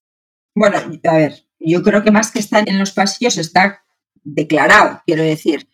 [0.54, 3.82] Bueno, a ver, yo creo que más que estar en los pasillos está
[4.22, 5.66] declarado, quiero decir.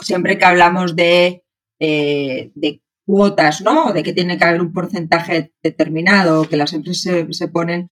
[0.00, 1.44] Siempre que hablamos de,
[1.78, 3.92] eh, de cuotas, ¿no?
[3.92, 7.90] De que tiene que haber un porcentaje determinado, que las empresas se, ponen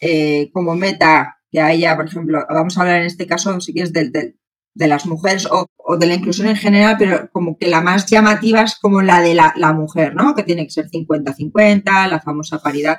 [0.00, 3.92] eh, como meta que haya, por ejemplo, vamos a hablar en este caso, si quieres,
[3.92, 4.34] de,
[4.74, 8.62] de, las mujeres o, de la inclusión en general, pero como que la más llamativa
[8.62, 10.34] es como la de la, la mujer, ¿no?
[10.34, 12.98] Que tiene que ser 50-50, la famosa paridad.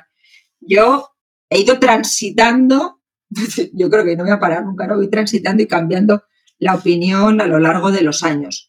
[0.60, 1.10] Yo
[1.50, 2.98] he ido transitando
[3.74, 6.24] yo creo que no voy a parar nunca, no voy transitando y cambiando
[6.58, 8.67] la opinión a lo largo de los años.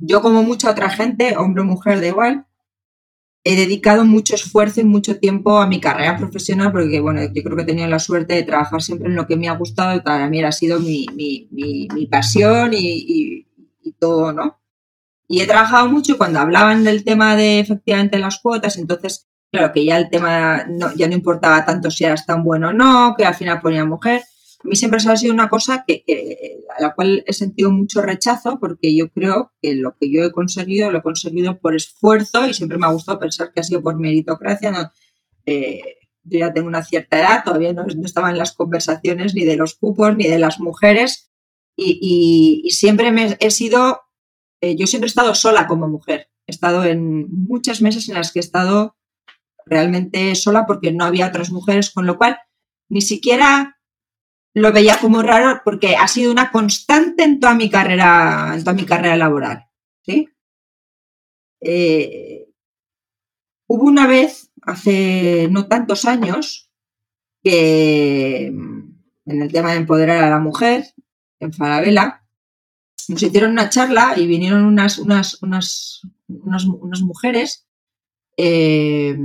[0.00, 2.46] Yo, como mucha otra gente, hombre o mujer, da igual,
[3.44, 7.56] he dedicado mucho esfuerzo y mucho tiempo a mi carrera profesional porque, bueno, yo creo
[7.56, 10.00] que he tenido la suerte de trabajar siempre en lo que me ha gustado y
[10.00, 11.06] para mí ha sido mi,
[12.10, 13.46] pasión y,
[13.82, 14.60] y, todo, ¿no?
[15.28, 19.84] Y he trabajado mucho cuando hablaban del tema de efectivamente las cuotas, entonces claro que
[19.84, 23.24] ya el tema no, ya no importaba tanto si eras tan bueno o no, que
[23.24, 24.22] al final ponía mujer.
[24.64, 26.04] A mí siempre ha sido una cosa que,
[26.76, 30.30] a la cual he sentido mucho rechazo porque yo creo que lo que yo he
[30.30, 33.82] conseguido lo he conseguido por esfuerzo y siempre me ha gustado pensar que ha sido
[33.82, 34.92] por meritocracia.
[35.46, 35.80] Eh,
[36.24, 39.74] yo ya tengo una cierta edad, todavía no, estaba en las conversaciones ni de los
[39.74, 41.32] cupos ni de las mujeres
[41.76, 44.02] y, siempre me he sido,
[44.60, 46.28] eh, yo siempre he estado sola como mujer.
[46.46, 48.96] He estado en muchas mesas en las que he estado
[49.66, 52.38] realmente sola porque no había otras mujeres, con lo cual
[52.88, 53.78] ni siquiera
[54.54, 58.74] lo veía como raro porque ha sido una constante en toda mi carrera, en toda
[58.74, 59.66] mi carrera laboral.
[60.02, 60.28] ¿sí?
[61.60, 62.48] Eh,
[63.66, 66.70] hubo una vez, hace no tantos años,
[67.42, 70.84] que en el tema de empoderar a la mujer,
[71.40, 72.22] en Falabella,
[73.08, 77.66] nos hicieron una charla y vinieron unas, unas, unas, unas, mujeres
[78.36, 79.16] eh,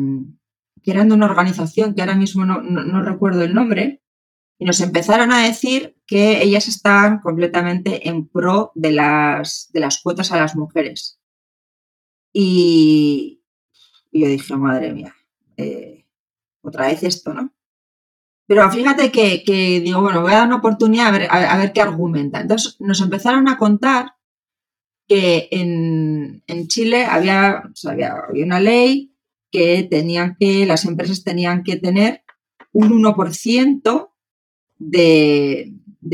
[0.82, 4.02] que eran de una organización que ahora mismo no, recuerdo el nombre,
[4.60, 10.02] y nos empezaron a decir que ellas estaban completamente en pro de las, de las
[10.02, 11.20] cuotas a las mujeres.
[12.34, 13.44] Y,
[14.12, 15.16] yo dije, madre mía,
[15.58, 16.06] eh,
[16.62, 17.54] otra vez esto, ¿no?
[18.48, 22.40] Pero fíjate que, digo, bueno, voy a dar una oportunidad a ver, qué argumenta.
[22.40, 24.16] Entonces nos empezaron a contar
[25.08, 29.14] que en, Chile había, había, una ley
[29.52, 32.24] que tenían que, las empresas tenían que tener
[32.72, 34.12] un 1%
[34.80, 35.74] de,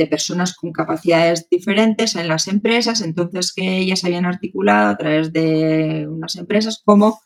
[0.10, 6.08] personas con capacidades diferentes en las empresas, entonces que ellas habían articulado a través de
[6.10, 7.22] unas empresas como,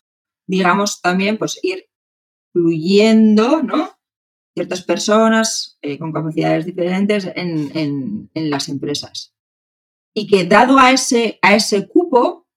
[0.48, 1.86] digamos, también pues ir
[2.52, 3.98] fluyendo, ¿no?
[4.58, 9.36] ciertas personas eh, con capacidades diferentes en, las empresas.
[10.16, 12.48] Y que dado a ese, a ese cupo,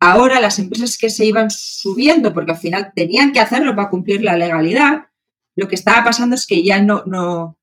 [0.00, 4.22] ahora las empresas que se iban subiendo, porque al final tenían que hacerlo para cumplir
[4.22, 5.08] la legalidad,
[5.56, 7.58] lo que estaba pasando es que ya no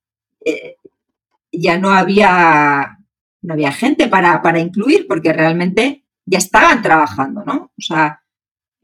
[0.48, 0.78] eh,
[1.52, 3.00] ya no había,
[3.42, 7.72] no había gente para, para, incluir, porque realmente ya estaban trabajando, ¿no?
[7.78, 8.24] O sea,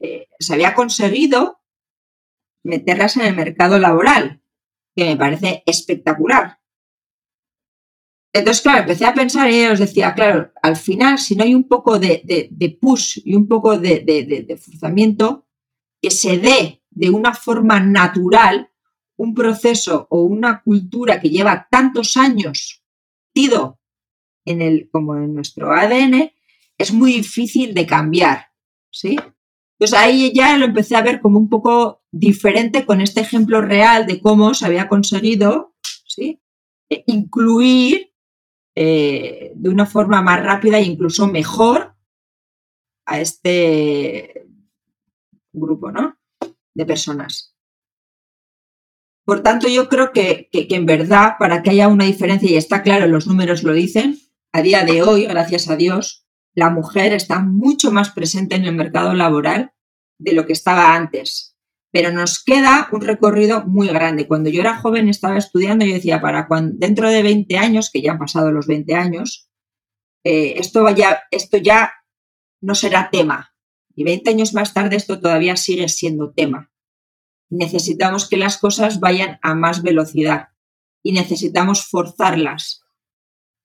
[0.00, 1.60] eh, se había conseguido
[2.64, 4.42] meterlas en el mercado laboral
[4.94, 6.58] que me parece espectacular.
[8.32, 11.68] Entonces, claro, empecé a pensar y os decía, claro, al final, si no hay un
[11.68, 15.46] poco de, push y un poco de, de, forzamiento,
[16.02, 18.70] que se dé de una forma natural
[19.16, 22.82] un proceso o una cultura que lleva tantos años
[23.32, 23.80] tido
[24.44, 26.32] en el, como en nuestro ADN,
[26.78, 28.48] es muy difícil de cambiar.
[28.90, 29.16] ¿sí?
[29.78, 34.06] Entonces ahí ya lo empecé a ver como un poco diferente con este ejemplo real
[34.06, 35.74] de cómo se había conseguido
[36.06, 36.40] ¿sí?
[36.90, 38.12] Eh, incluir
[38.76, 41.96] eh, de una forma más rápida e incluso mejor
[43.06, 44.46] a este
[45.52, 46.16] grupo ¿no?
[46.74, 47.53] de personas.
[49.24, 52.82] Por tanto, yo creo que, que, en verdad, para que haya una diferencia, y está
[52.82, 54.18] claro, los números lo dicen,
[54.52, 58.74] a día de hoy, gracias a Dios, la mujer está mucho más presente en el
[58.74, 59.72] mercado laboral
[60.18, 61.56] de lo que estaba antes.
[61.90, 64.28] Pero nos queda un recorrido muy grande.
[64.28, 68.02] Cuando yo era joven estaba estudiando, yo decía, para cuando, dentro de 20 años, que
[68.02, 69.48] ya han pasado los 20 años,
[70.24, 70.86] eh, esto,
[71.30, 71.92] esto ya
[72.60, 73.54] no será tema.
[73.94, 76.70] Y 20 años más tarde esto todavía sigue siendo tema.
[77.50, 80.48] Necesitamos que las cosas vayan a más velocidad
[81.02, 82.82] y necesitamos forzarlas.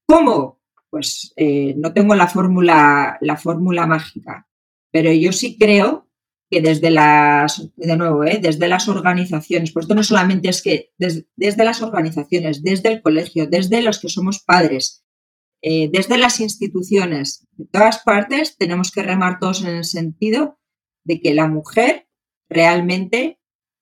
[0.06, 0.62] ¿Cómo?
[0.90, 4.48] Pues eh, no tengo la fórmula, la fórmula mágica,
[4.92, 6.10] pero yo sí creo
[6.50, 8.40] que desde las, de nuevo, ¿eh?
[8.42, 13.48] desde las organizaciones, pues esto no solamente es que desde las organizaciones, desde el colegio,
[13.48, 15.06] desde los que somos padres,
[15.62, 20.60] eh, desde las instituciones, de todas partes, tenemos que remar todos en el sentido
[21.04, 22.08] de que la mujer
[22.50, 23.39] realmente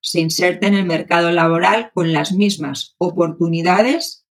[0.07, 4.25] se inserte en el mercado laboral con las mismas oportunidades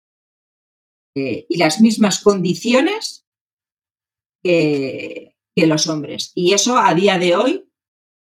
[1.15, 3.27] eh, y las mismas condiciones
[4.43, 6.31] que, los hombres.
[6.33, 7.69] Y eso a día de hoy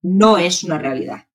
[0.03, 1.28] no es una realidad.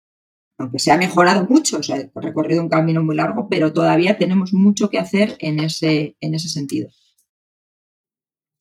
[0.57, 4.53] Aunque se ha mejorado mucho, o ha recorrido un camino muy largo, pero todavía tenemos
[4.53, 6.89] mucho que hacer en ese, en ese sentido.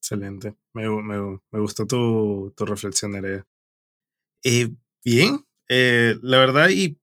[0.00, 0.56] Excelente.
[0.72, 0.88] Me,
[1.60, 3.46] gustó tu, reflexión, Nerea.
[4.42, 4.68] Eh,
[5.04, 6.98] bien, eh, la verdad, y,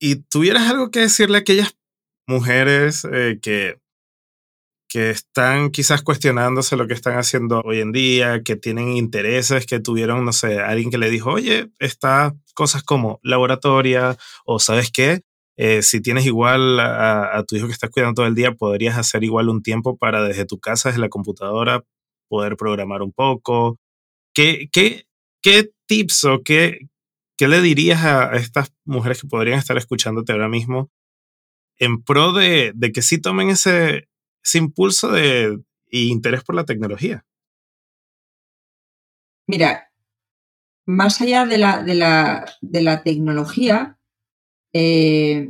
[0.00, 1.76] y tuvieras algo que decirle a aquellas
[2.26, 3.78] mujeres eh, que
[4.90, 9.78] que están quizás cuestionándose lo que están haciendo hoy en día, que tienen intereses, que
[9.78, 15.22] tuvieron, no sé, alguien que le dijo, oye, está cosas como laboratoria o sabes qué,
[15.56, 19.22] eh, si tienes igual a, tu hijo que estás cuidando todo el día, podrías hacer
[19.22, 21.84] igual un tiempo para desde tu casa, desde la computadora,
[22.28, 23.78] poder programar un poco.
[24.34, 25.04] ¿Qué, qué,
[25.42, 26.88] qué tips o qué,
[27.40, 30.90] qué le dirías a, estas mujeres que podrían estar escuchándote ahora mismo
[31.78, 34.10] en pro de, que sí tomen ese,
[34.52, 35.58] impulso de
[35.90, 37.24] interés por la tecnología?
[39.46, 39.90] Mira,
[40.84, 43.98] más allá de la, tecnología,
[44.74, 45.48] eh,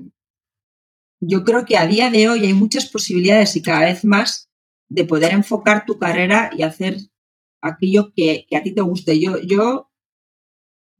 [1.20, 4.48] yo creo que a día de hoy hay muchas posibilidades y cada vez más
[4.88, 6.98] de poder enfocar tu carrera y hacer
[7.60, 9.18] aquello que, a ti te guste.
[9.18, 9.89] Yo, yo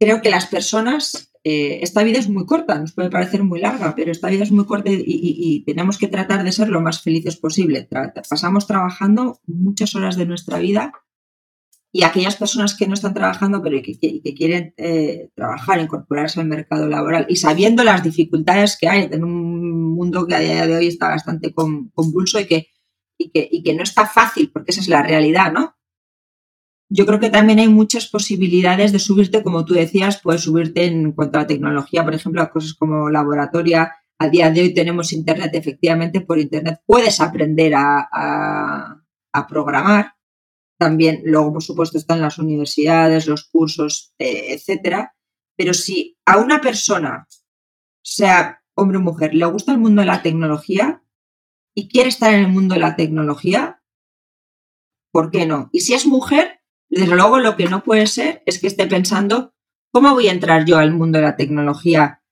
[0.01, 3.95] creo que las personas eh, esta vida es muy corta, nos puede parecer muy larga,
[3.95, 7.37] pero esta vida es muy corta y, tenemos que tratar de ser lo más felices
[7.37, 7.89] posible.
[8.29, 10.93] pasamos trabajando muchas horas de nuestra vida
[11.93, 16.47] y aquellas personas que no están trabajando pero que, que, quieren eh, trabajar, incorporarse al
[16.47, 20.77] mercado laboral y sabiendo las dificultades que hay en un mundo que a día de
[20.77, 22.69] hoy está bastante convulso y que,
[23.19, 25.75] y que, y que no está fácil, porque esa es la realidad, ¿no?
[26.91, 31.13] Yo creo que también hay muchas posibilidades de subirte, como tú decías, puedes subirte en
[31.13, 33.95] cuanto a la tecnología, por ejemplo, a cosas como laboratoria.
[34.19, 38.09] A día de hoy tenemos Internet, efectivamente, por Internet puedes aprender a,
[39.33, 40.15] a programar
[40.81, 45.15] también, luego, por supuesto, están las universidades, los cursos, eh, etcétera.
[45.55, 47.29] Pero si a una persona,
[48.03, 51.05] sea hombre o mujer, le gusta el mundo de la tecnología
[51.75, 53.83] y quiere estar en el mundo de la tecnología,
[55.13, 55.69] ¿por qué no?
[55.71, 56.60] Y si es mujer,
[56.91, 59.55] desde luego lo que no puede ser es que esté pensando,
[59.93, 62.23] ¿cómo voy a entrar yo al mundo de la tecnología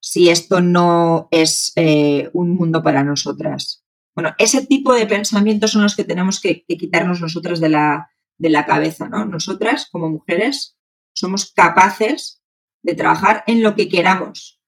[0.00, 3.84] si esto no es eh, un mundo para nosotras?
[4.14, 8.50] Bueno, ese tipo de pensamientos son los que tenemos que, quitarnos nosotras de la, de
[8.50, 9.24] la cabeza, ¿no?
[9.24, 10.76] Nosotras, como mujeres,
[11.12, 12.42] somos capaces
[12.82, 14.60] de trabajar en lo que queramos.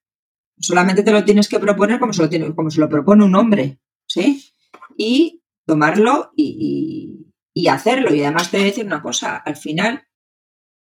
[0.61, 3.35] Solamente te lo tienes que proponer como se lo, tiene, como se lo propone un
[3.35, 4.53] hombre, ¿sí?
[4.97, 7.30] Y tomarlo y,
[7.69, 8.15] hacerlo.
[8.15, 10.07] Y además te voy a decir una cosa, al final,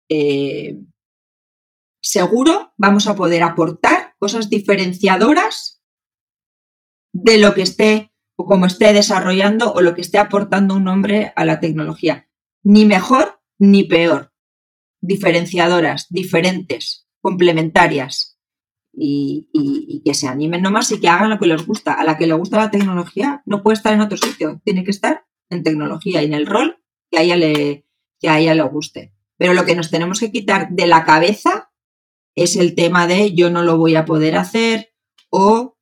[0.09, 0.79] eh,
[2.01, 5.83] seguro vamos a poder aportar cosas diferenciadoras
[7.13, 11.33] de lo que esté o como esté desarrollando o lo que esté aportando un hombre
[11.37, 12.29] a la tecnología.
[12.63, 14.33] Ni mejor ni peor.
[15.01, 18.39] Diferenciadoras, diferentes, complementarias.
[18.99, 21.95] Y, que se animen nomás y que hagan lo que les gusta.
[21.95, 24.91] A la que le gusta la tecnología no puede estar en otro sitio, tiene que
[24.91, 27.87] estar en tecnología y en el rol que a ella le,
[28.21, 29.13] que a ella le guste.
[29.37, 31.71] Pero lo que nos tenemos que quitar de la cabeza
[32.35, 34.93] es el tema de yo no lo voy a poder hacer
[35.31, 35.77] o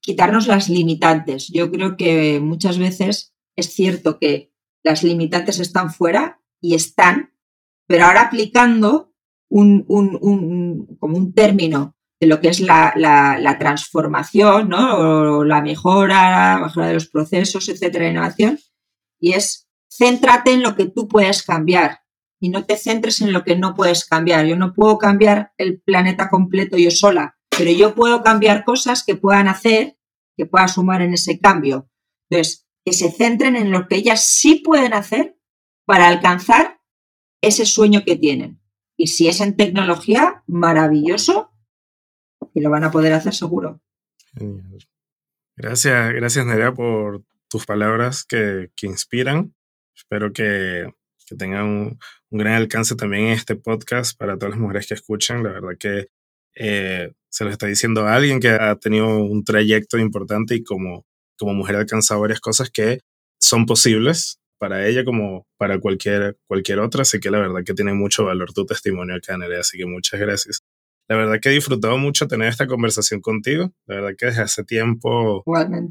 [0.00, 1.48] quitarnos las limitantes.
[1.48, 7.32] Yo creo que muchas veces es cierto que las limitantes están fuera y están,
[7.86, 9.14] pero ahora aplicando
[9.48, 9.84] un,
[10.98, 15.38] como un término de lo que es la, transformación, ¿no?
[15.38, 18.58] O la mejora, la mejora de los procesos, etcétera, innovación,
[19.24, 22.00] y es céntrate en lo que tú puedes cambiar
[22.38, 24.44] y no te centres en lo que no puedes cambiar.
[24.44, 29.16] Yo no puedo cambiar el planeta completo yo sola, pero yo puedo cambiar cosas que
[29.16, 29.96] puedan hacer,
[30.36, 31.88] que puedan sumar en ese cambio.
[32.28, 35.38] Entonces, que se centren en lo que ellas sí pueden hacer
[35.86, 36.82] para alcanzar
[37.40, 38.60] ese sueño que tienen.
[38.94, 41.50] Y si es en tecnología, maravilloso,
[42.52, 43.80] y lo van a poder hacer seguro.
[45.56, 49.54] Gracias, gracias Nerea por tus palabras que, inspiran.
[49.94, 50.92] Espero que,
[51.38, 51.98] tengan un,
[52.30, 55.44] un, gran alcance también en este podcast para todas las mujeres que escuchan.
[55.44, 56.08] La verdad que
[56.56, 61.06] eh, se lo está diciendo a alguien que ha tenido un trayecto importante y como,
[61.38, 63.02] como mujer ha alcanzado varias cosas que
[63.38, 67.02] son posibles para ella como para cualquier, cualquier otra.
[67.02, 69.60] Así que la verdad que tiene mucho valor tu testimonio acá, Nerea.
[69.60, 70.60] Así que muchas gracias.
[71.08, 73.72] La verdad que he disfrutado mucho tener esta conversación contigo.
[73.86, 75.44] La verdad que desde hace tiempo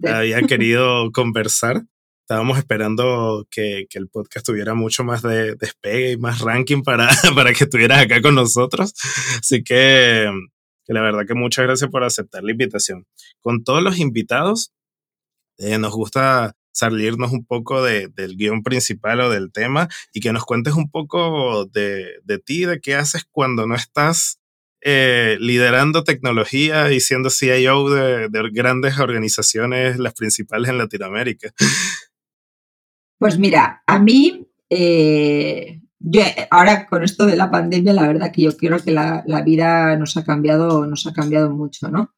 [0.03, 1.84] había querido conversar
[2.24, 7.09] estábamos esperando que, que, el podcast tuviera mucho más de despegue y más ranking para,
[7.36, 8.93] para que estuvieras acá con nosotros.
[9.39, 10.32] Así que,
[10.86, 13.05] que, la verdad que muchas gracias por aceptar la invitación.
[13.41, 14.72] Con todos los invitados,
[15.57, 20.34] eh, nos gusta salirnos un poco de, del guion principal o del tema y que
[20.34, 24.39] nos cuentes un poco de, de ti, de qué haces cuando no estás
[24.84, 31.52] eh, liderando tecnología y siendo CIO de, de, grandes organizaciones, las principales en Latinoamérica.
[33.24, 35.80] Pues mira, a mí, eh,
[36.52, 40.18] ahora con esto de la pandemia, la verdad que yo creo que la, vida nos
[40.18, 42.14] ha cambiado, nos ha cambiado mucho, ¿no?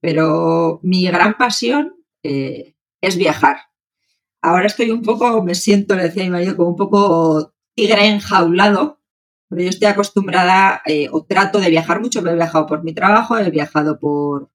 [0.00, 3.56] Pero mi gran pasión eh, es viajar.
[4.42, 9.00] Ahora estoy un poco, me siento, le decía mi marido, como un poco tigre enjaulado,
[9.52, 13.36] pero yo estoy acostumbrada eh, o trato de viajar mucho, he viajado por mi trabajo,
[13.36, 14.50] he viajado por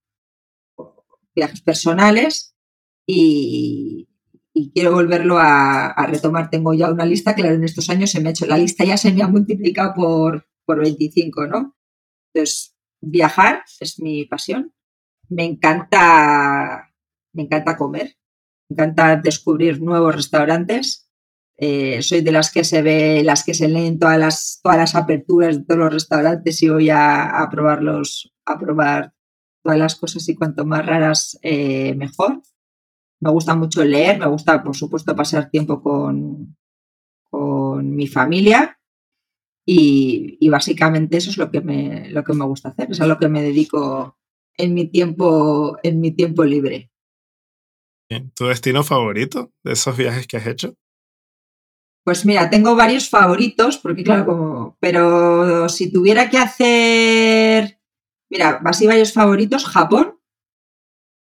[1.35, 2.55] viajes personales
[3.05, 4.07] y,
[4.55, 6.49] y quiero volverlo a, retomar.
[6.49, 8.97] Tengo ya una lista, claro, en estos años se me ha hecho, la lista ya
[8.97, 11.77] se me ha multiplicado por, por 25, ¿no?
[12.33, 14.73] Entonces, viajar es mi pasión.
[15.29, 16.91] Me encanta,
[17.33, 18.17] me encanta comer,
[18.67, 21.06] me encanta descubrir nuevos restaurantes.
[21.59, 24.95] Eh, soy de las que se ve, las que se leen todas las, todas las
[24.95, 29.13] aperturas de todos los restaurantes y voy a, probarlos, a probar
[29.63, 32.41] todas las cosas y cuanto más raras, eh, mejor.
[33.19, 36.55] Me gusta mucho leer, me gusta, por supuesto, pasar tiempo con,
[37.31, 38.77] con mi familia
[39.65, 43.17] y, básicamente eso es lo que, me, lo que me gusta hacer, es a lo
[43.17, 44.17] que me dedico
[44.55, 46.89] en mi tiempo, en mi tiempo libre.
[48.33, 50.75] ¿Tu destino favorito de esos viajes que has hecho?
[52.07, 57.81] Pues mira, tengo varios favoritos, porque claro, como, pero si tuviera que hacer,
[58.29, 60.17] mira, así varios favoritos, Japón.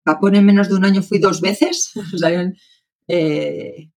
[0.06, 1.92] Japón en menos de un año fui dos veces.
[2.14, 2.54] O sea,
[3.08, 3.90] eh,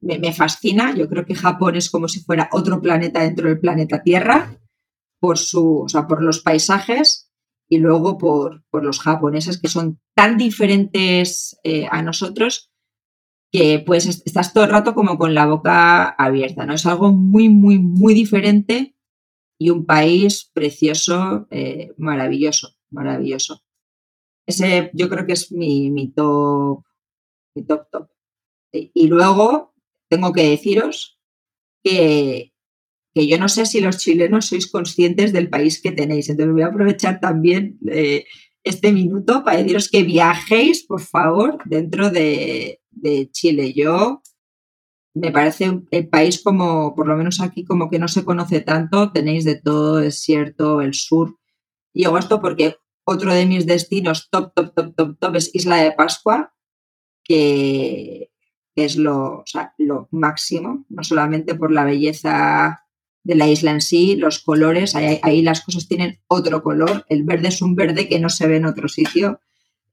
[0.00, 0.94] me, fascina.
[0.94, 4.58] Yo creo que Japón es como si fuera otro planeta dentro del planeta Tierra,
[5.20, 7.30] por, su, o sea, por los paisajes
[7.68, 12.71] y luego por, por los japoneses que son tan diferentes eh, a nosotros
[13.52, 16.72] que pues estás todo el rato como con la boca abierta, ¿no?
[16.72, 18.96] Es algo muy, muy, muy diferente
[19.58, 23.62] y un país precioso, eh, maravilloso, maravilloso.
[24.46, 26.82] Ese yo creo que es mi, mi top,
[27.54, 28.08] mi top, top.
[28.72, 29.74] Y luego
[30.08, 31.20] tengo que deciros
[31.84, 32.54] que,
[33.14, 36.30] que, yo no sé si los chilenos sois conscientes del país que tenéis.
[36.30, 38.24] Entonces voy a aprovechar también eh,
[38.64, 43.72] este minuto para deciros que viajéis, por favor, dentro de, de Chile.
[43.72, 44.22] Yo
[45.14, 49.12] me parece el país como, por lo menos aquí, como que no se conoce tanto.
[49.12, 51.38] Tenéis de todo, desierto, el sur.
[51.92, 55.76] Y hago esto porque otro de mis destinos top, top, top, top, top es Isla
[55.76, 56.54] de Pascua,
[57.24, 58.30] que
[58.74, 59.44] es lo,
[59.78, 62.86] lo máximo, no solamente por la belleza
[63.24, 67.04] de la isla en sí, los colores, ahí, ahí, las cosas tienen otro color.
[67.08, 69.40] El verde es un verde que no se ve en otro sitio.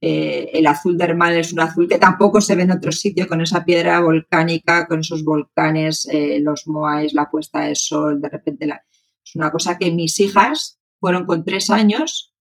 [0.02, 3.42] Eh, el azul dermal es un azul que tampoco se ve en otro sitio, con
[3.42, 8.66] esa piedra volcánica, con esos volcanes, eh, los moais, la puesta de sol, de repente
[8.66, 12.34] es una cosa que mis hijas fueron con tres años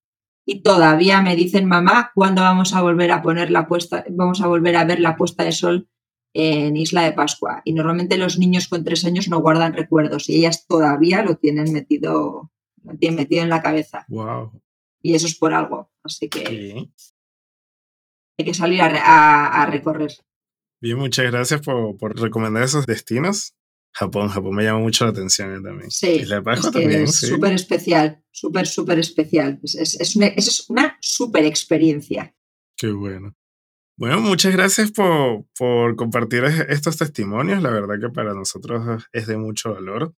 [0.45, 4.47] y todavía me dicen, mamá, ¿cuándo vamos a volver a poner la puesta, vamos a
[4.47, 5.89] volver a ver la puesta de sol
[6.33, 7.61] en Isla de Pascua?
[7.65, 11.73] Y normalmente los niños con tres años no guardan recuerdos y ellas todavía lo tienen
[11.73, 12.53] metido,
[12.85, 14.07] lo tienen metido en la cabeza.
[14.09, 14.53] Wow.
[15.03, 15.91] Y eso es por algo.
[16.03, 16.89] Así que
[18.39, 20.13] hay que salir a, recorrer.
[20.81, 23.55] Bien, muchas gracias por, recomendar esos destinos.
[23.93, 25.91] Japón, Japón me llama mucho la atención también.
[25.91, 29.59] Sí, es súper especial, súper, súper especial.
[29.63, 32.33] Es, una, es una súper experiencia.
[32.77, 33.35] Qué bueno.
[33.97, 37.61] Bueno, muchas gracias por, por, compartir estos testimonios.
[37.61, 40.15] La verdad que para nosotros es de mucho valor.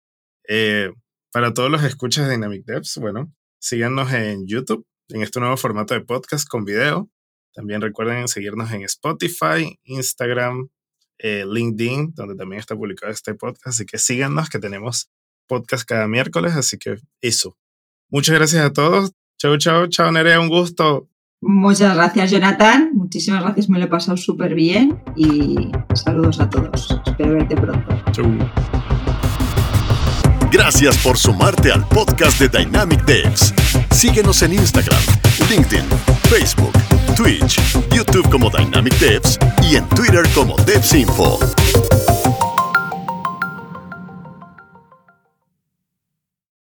[0.49, 0.91] Eh,
[1.31, 5.93] para todos los escuchas de Dynamic Devs, bueno, síganos en YouTube, en este nuevo formato
[5.93, 7.09] de podcast con video.
[7.53, 10.69] También recuerden seguirnos en Spotify, Instagram,
[11.17, 13.67] eh, LinkedIn, donde también está publicado este podcast.
[13.67, 15.09] Así que síganos, que tenemos
[15.47, 16.55] podcast cada miércoles.
[16.55, 17.57] Así que eso.
[18.09, 19.11] Muchas gracias a todos.
[19.37, 21.09] Chau, chau, chao, Nerea, un gusto.
[21.41, 22.91] Muchas gracias, Jonathan.
[22.93, 26.99] Muchísimas gracias, me lo he pasado súper bien y saludos a todos.
[27.05, 28.03] Espero verte pronto.
[28.11, 28.88] Chau.
[30.51, 33.53] Gracias por sumarte al podcast de Dynamic Devs.
[33.91, 35.01] Síguenos en Instagram,
[35.49, 35.85] LinkedIn,
[36.29, 36.73] Facebook
[37.15, 37.59] Twitch,
[37.91, 41.39] YouTube como Dynamic Devs y en Twitter como DevsInfo.